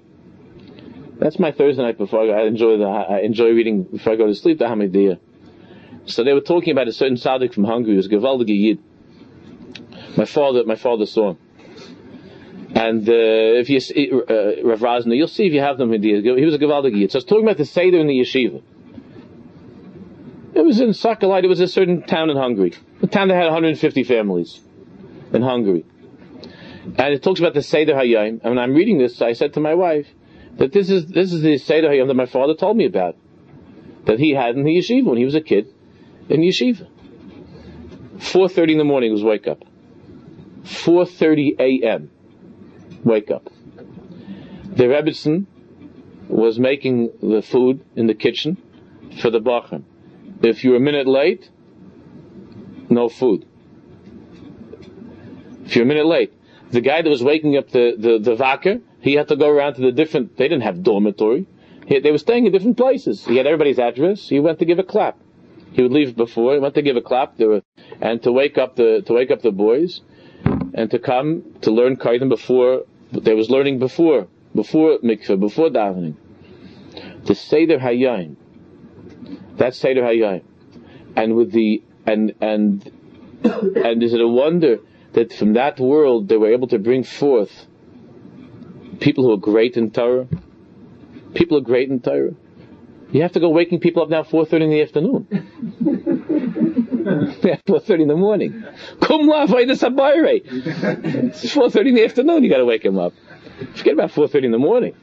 [1.19, 2.33] That's my Thursday night before I, go.
[2.33, 5.19] I enjoy the I enjoy reading before I go to sleep the Hamodia.
[6.05, 8.79] So they were talking about a certain tzaddik from Hungary who was Gavaldige Yid.
[10.17, 11.37] My father my father saw him.
[12.83, 13.13] And uh,
[13.61, 15.93] if you see uh, Rav Rosner, you'll see if you have them.
[15.93, 16.21] in the.
[16.21, 17.11] He was a Gavaldig Yid.
[17.11, 18.61] So I was talking about the Seder in the yeshiva.
[20.53, 21.45] It was in Sakalite.
[21.45, 22.73] It was a certain town in Hungary.
[23.01, 24.59] A town that had 150 families
[25.31, 25.85] in Hungary.
[26.83, 28.41] And it talks about the Seder Hayom.
[28.43, 30.07] And when I'm reading this, I said to my wife
[30.57, 33.15] that this is, this is the Seder Hayom that my father told me about.
[34.07, 35.67] That he had in the yeshiva when he was a kid
[36.27, 36.85] in yeshiva.
[38.17, 39.63] 4.30 in the morning was wake up.
[40.63, 42.11] 4.30 a.m.
[43.03, 43.49] Wake up.
[44.75, 45.45] The Rebbitzin
[46.27, 48.57] was making the food in the kitchen
[49.21, 49.83] for the Bachim.
[50.41, 51.49] If you're a minute late,
[52.89, 53.45] no food.
[55.65, 56.33] If you're a minute late,
[56.71, 59.75] the guy that was waking up the, the, the vaker, he had to go around
[59.75, 61.45] to the different, they didn't have dormitory.
[61.85, 63.25] He, they were staying in different places.
[63.25, 64.27] He had everybody's address.
[64.29, 65.19] He went to give a clap.
[65.73, 67.63] He would leave before, he went to give a clap, were,
[67.99, 70.01] and to wake up the, to wake up the boys,
[70.73, 72.83] and to come to learn Kaidim before,
[73.21, 76.15] they was learning before, before mikveh, before davening.
[77.25, 78.35] The Seder Hayayim.
[79.57, 80.43] That's Seder Hayayim.
[81.15, 82.91] And with the, and, and,
[83.43, 84.79] and is it a wonder
[85.13, 87.67] that from that world they were able to bring forth
[88.99, 90.27] people who are great in Torah?
[91.35, 92.33] People who are great in Torah.
[93.11, 96.09] You have to go waking people up now 4.30 in the afternoon.
[97.03, 98.63] 4.30 in the morning.
[99.01, 103.13] Kum la It's 4.30 in the afternoon you gotta wake him up.
[103.75, 104.95] Forget about 4.30 in the morning.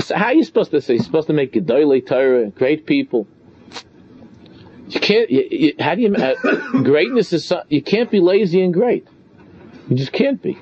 [0.00, 0.94] So how are you supposed to say?
[0.94, 3.26] You're supposed to make Gedoyle Torah, great people.
[4.88, 8.74] You can't, you, you, how do you, uh, greatness is, you can't be lazy and
[8.74, 9.06] great.
[9.88, 10.58] You just can't be.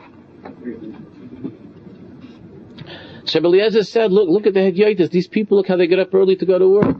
[3.24, 5.10] Sheb Eliezer said, look, look at the Hedyotis.
[5.10, 6.96] These people, look how they get up early to go to work.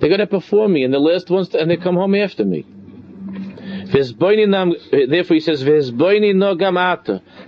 [0.00, 2.44] They get up perform me, and the last ones, to, and they come home after
[2.44, 2.64] me.
[3.90, 6.56] Therefore he says, no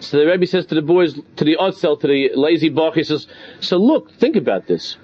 [0.00, 3.04] So the Rebbe says to the boys, to the Otzel, to the lazy Bach, he
[3.04, 3.26] says,
[3.60, 4.96] so look, think about this.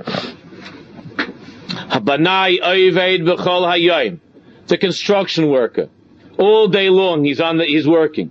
[4.68, 5.88] A construction worker.
[6.38, 8.30] All day long he's on the, he's working.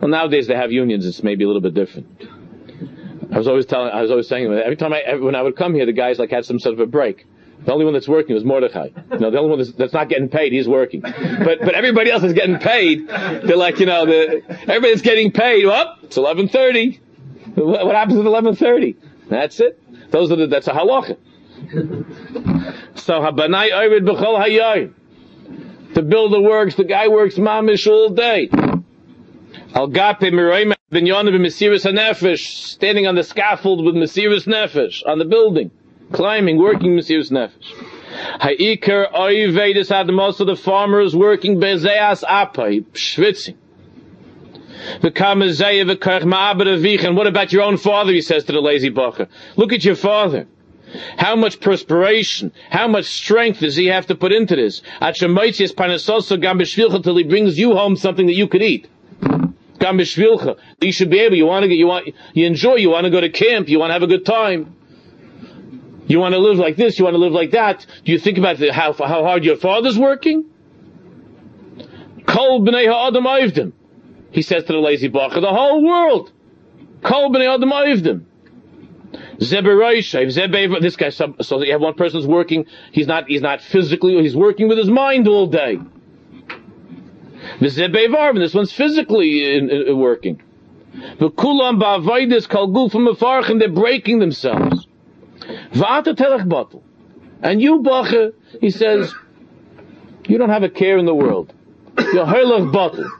[0.00, 2.22] Well nowadays they have unions, it's maybe a little bit different.
[3.32, 5.74] I was always telling, I was always saying, every time I, when I would come
[5.74, 7.26] here, the guys like had some sort of a break.
[7.66, 8.90] The only one that's working was Mordechai.
[9.18, 11.00] No, the only one that's, that's, not getting paid, he's working.
[11.00, 13.08] But, but everybody else is getting paid.
[13.08, 15.66] They're like, you know, the, everybody's getting paid.
[15.66, 17.00] Well, it's 11.30.
[17.56, 18.94] What, happens at 11.30?
[19.28, 19.82] That's it.
[20.12, 21.16] Those are the, that's a halacha.
[22.94, 24.94] so, habanai ovid b'chol hayoy.
[25.92, 28.48] The builder works, the guy works mamish all day.
[29.74, 35.24] Al gape miroim binyanim b'mesiris hanefesh, standing on the scaffold with mesiris nefesh, on the
[35.24, 35.72] building
[36.12, 37.96] climbing, working Mesiris Nefesh.
[38.40, 43.56] Ha'ikar most of the farmers working Bezeas Apai, schwitzing.
[47.04, 49.26] And what about your own father, he says to the lazy bacher.
[49.56, 50.46] Look at your father.
[51.18, 54.82] How much perspiration, how much strength does he have to put into this?
[55.00, 58.88] Till he brings you home something that you could eat.
[60.80, 63.10] You should be able, you want to get, you want, you enjoy, you want to
[63.10, 64.74] go to camp, you want to have a good time.
[66.06, 67.84] You want to live like this, you want to live like that.
[68.04, 70.44] Do you think about how, how hard your father's working?
[72.26, 73.72] Kol b'nei ha'adam oivdim.
[74.30, 76.32] He says to the lazy bacher, the whole world.
[77.02, 78.24] Kol b'nei ha'adam oivdim.
[79.38, 84.68] This guy, so, you have one person working, he's not, he's not physically, he's working
[84.68, 85.78] with his mind all day.
[87.60, 90.42] This one's physically in, in, in working.
[91.18, 91.28] They're
[93.68, 94.75] breaking themselves.
[95.76, 96.82] Telech bottle.
[97.42, 99.14] And you, Bache, he says,
[100.26, 101.52] you don't have a care in the world.
[101.98, 103.10] You're herlech bottle.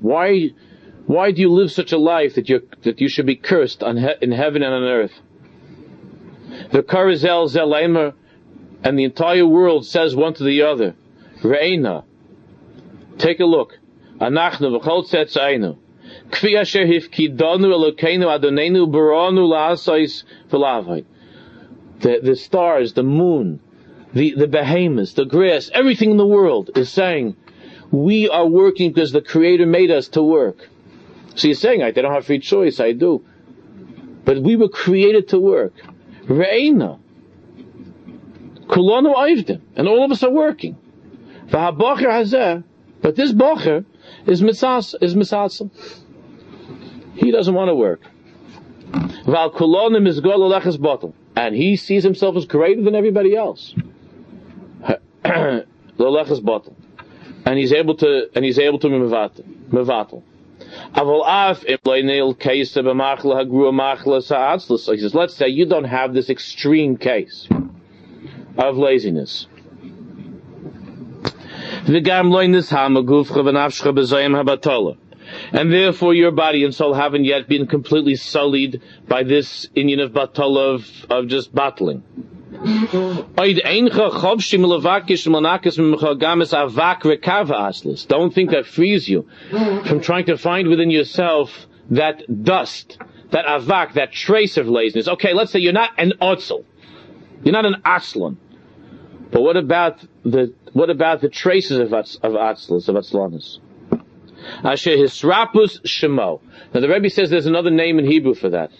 [0.00, 0.48] Why,
[1.06, 3.98] why do you live such a life that you that you should be cursed on
[3.98, 5.12] he, in heaven and on earth?
[6.72, 8.14] The Karazel Zelemer
[8.82, 10.94] and the entire world says one to the other,
[11.44, 12.04] Reina,
[13.18, 13.78] take a look.
[14.18, 15.76] Anachnu v'chol tzetzainu.
[22.00, 23.60] The, the stars, the moon,
[24.12, 27.36] the, the behemoths, the grass, everything in the world is saying,
[27.90, 30.68] we are working because the Creator made us to work.
[31.34, 33.24] So he's saying, I don't have free choice, I do.
[34.24, 35.72] But we were created to work.
[36.24, 36.98] Re'ena.
[38.66, 39.62] Kulanu Aivdim.
[39.76, 40.76] And all of us are working.
[41.50, 41.78] But
[43.16, 43.84] this Bocher
[44.26, 45.70] is Mitzas, is Mitzasam.
[47.18, 48.00] He doesn't want to work.
[51.36, 53.74] And he sees himself as greater than everybody else.
[57.44, 60.22] And he's able to, and he's able to mevatel.
[60.94, 61.22] Aval
[62.46, 62.64] He
[64.98, 67.48] says, let's say you don't have this extreme case
[68.56, 69.48] of laziness.
[75.52, 80.12] And therefore your body and soul haven't yet been completely sullied by this inyan of
[80.12, 82.02] batal of, of just battling.
[88.08, 89.28] Don't think that frees you
[89.86, 92.98] from trying to find within yourself that dust,
[93.30, 95.08] that avak, that trace of laziness.
[95.08, 96.64] Okay, let's say you're not an otzel.
[97.44, 98.38] You're not an aslan.
[99.30, 103.58] But what about the, what about the traces of, of atzlus, of atzlanus?
[104.64, 106.40] Asher hisrapus shemo.
[106.72, 108.70] Now the Rebbe says there's another name in Hebrew for that.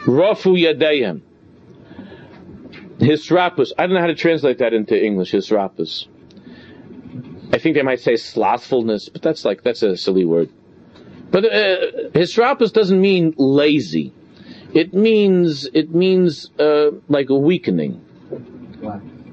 [0.00, 1.22] Rafu yadayim.
[2.98, 3.72] Hisrapus.
[3.78, 6.06] I don't know how to translate that into English, hisrapus.
[7.52, 10.50] I think they might say slothfulness, but that's like, that's a silly word.
[11.30, 11.76] But uh,
[12.14, 14.12] hisrapus doesn't mean lazy.
[14.74, 18.04] It means, it means, uh, like a weakening.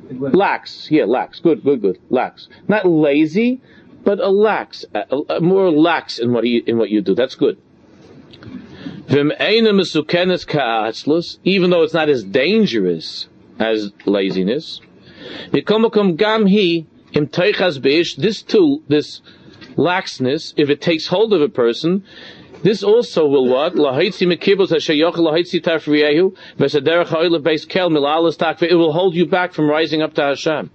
[0.09, 0.89] Lax.
[0.91, 1.39] Yeah, lax.
[1.39, 1.99] Good, good, good.
[2.09, 2.47] Lax.
[2.67, 3.61] Not lazy,
[4.05, 7.15] but a lax, a, a more lax in what you, in what you do.
[7.15, 7.57] That's good.
[11.43, 13.27] Even though it's not as dangerous
[13.59, 14.79] as laziness.
[15.51, 15.63] This
[18.43, 19.21] too, this
[19.75, 22.03] laxness, if it takes hold of a person,
[22.63, 23.73] this also will what?
[23.73, 23.79] It
[28.75, 30.71] will hold you back from rising up to Hashem.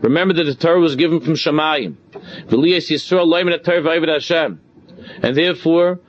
[0.00, 1.94] Remember that the Torah was given from Shemayim.
[5.22, 6.00] And therefore,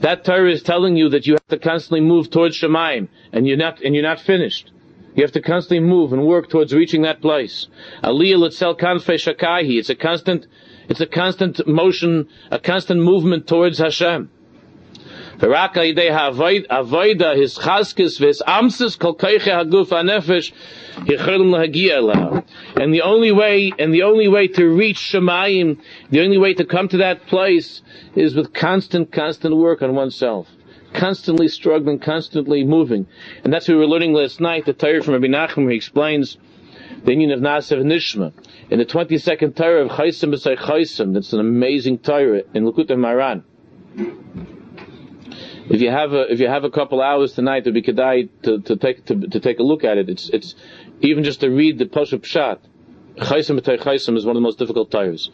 [0.00, 3.56] that Torah is telling you that you have to constantly move towards Shemayim, and you're
[3.56, 4.70] not, and you're not finished.
[5.14, 7.66] You have to constantly move and work towards reaching that place.
[8.02, 10.46] It's a constant,
[10.88, 14.30] it's a constant motion, a constant movement towards Hashem.
[15.40, 15.48] His
[22.76, 25.78] And the only way, and the only way to reach Shemayim,
[26.10, 27.80] the only way to come to that place
[28.14, 30.46] is with constant, constant work on oneself
[30.92, 33.06] constantly struggling, constantly moving.
[33.44, 36.36] And that's what we were learning last night, the Torah from Rabbi Nachman, he explains
[37.04, 38.32] the union of Nasav Nishma.
[38.70, 43.44] In the 22nd Torah of Chaisim B'Sai Chaisim, that's an amazing Torah in Likutei Moharan.
[45.70, 48.60] If you have a if you have a couple hours tonight, it'd be kedai to,
[48.60, 50.08] to take to, to take a look at it.
[50.08, 50.56] It's it's
[51.00, 52.58] even just to read the Pashup Pshat.
[53.16, 55.30] Chaysim Chaysim is one of the most difficult tires.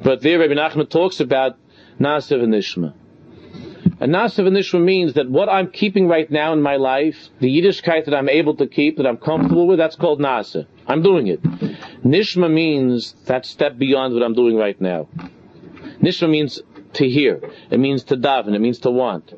[0.00, 1.56] But there Rabbi Nachman talks about
[1.98, 2.94] Nasav and Nishma.
[3.98, 7.48] And Nasav and Nishma means that what I'm keeping right now in my life, the
[7.48, 10.66] Yiddishkeit that I'm able to keep, that I'm comfortable with, that's called Nasa.
[10.86, 11.42] I'm doing it.
[12.04, 15.08] Nishma means that step beyond what I'm doing right now.
[16.00, 16.60] Nishma means
[16.94, 17.40] to hear.
[17.68, 18.54] It means to daven.
[18.54, 19.32] It means to want.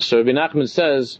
[0.00, 1.18] So Rabbi Nachman says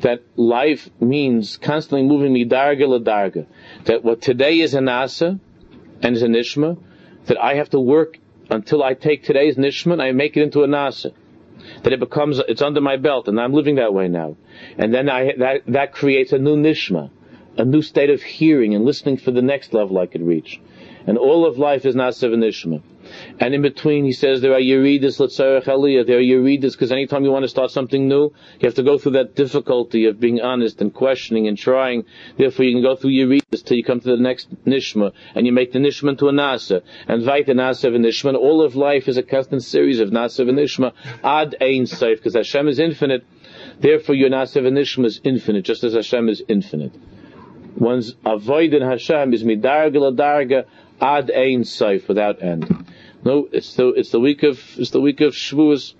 [0.00, 3.46] that life means constantly moving midarga ladarga.
[3.84, 5.40] That what today is a nasa
[6.02, 6.78] and is a nishma,
[7.26, 8.18] that I have to work
[8.48, 11.12] until I take today's nishma and I make it into a nasa.
[11.82, 14.36] That it becomes, it's under my belt and I'm living that way now.
[14.78, 17.10] And then I, that, that creates a new nishma,
[17.56, 20.60] a new state of hearing and listening for the next level I could reach.
[21.08, 22.82] And all of life is nasa and nishma.
[23.38, 26.06] And in between, he says there are yeridas l'tzarech aliyah.
[26.06, 28.98] There are yeridas because anytime you want to start something new, you have to go
[28.98, 32.04] through that difficulty of being honest and questioning and trying.
[32.36, 35.52] Therefore, you can go through yeridas till you come to the next nishma, and you
[35.52, 38.28] make the nishma into a nasa, and vayta nasa and nishma.
[38.28, 40.92] And all of life is a constant series of nasa and nishma
[41.24, 43.24] ad ein seif because Hashem is infinite.
[43.80, 46.92] Therefore, your nasa and nishma is infinite, just as Hashem is infinite.
[47.76, 50.66] One's avoid in Hashem is midarga darga
[51.02, 52.86] ad ein seif without end.
[53.24, 55.94] No, it's the it's the week of it's the week of Shavuos,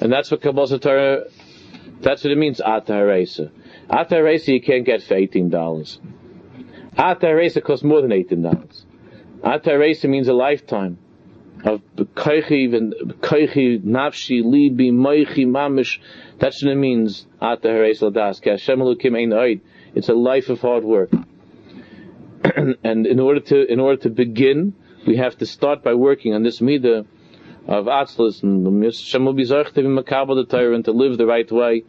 [0.00, 1.24] and that's what Kabbalah Torah.
[2.00, 2.60] That's what it means.
[2.60, 3.50] Ata Haresa.
[3.88, 5.98] Ata Haresa you can't get for eighteen dollars.
[6.96, 8.84] Ata Haresa costs more than eighteen dollars.
[9.42, 10.98] Ata Haresa means a lifetime
[11.64, 15.98] of koichi and koichi nafshi libi moichi mamish.
[16.38, 17.26] That's what it means.
[17.40, 18.44] Ata Haresa ladas.
[18.44, 19.60] Hashem Elokim ein oid.
[19.94, 21.10] It's a life of hard work.
[22.84, 24.74] and in order to in order to begin
[25.06, 27.06] we have to start by working on this midah
[27.66, 31.26] of atzlus and Hashem will be to be makabel the Torah and to live the
[31.26, 31.84] right way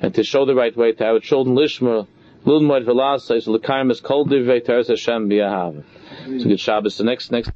[0.00, 2.06] and to show the right way to our children lishma
[2.44, 5.84] lilmoid velasa is l'kaimis kol divrei Torah Hashem b'yahav.
[6.40, 6.98] So good Shabbos.
[6.98, 7.52] The next next.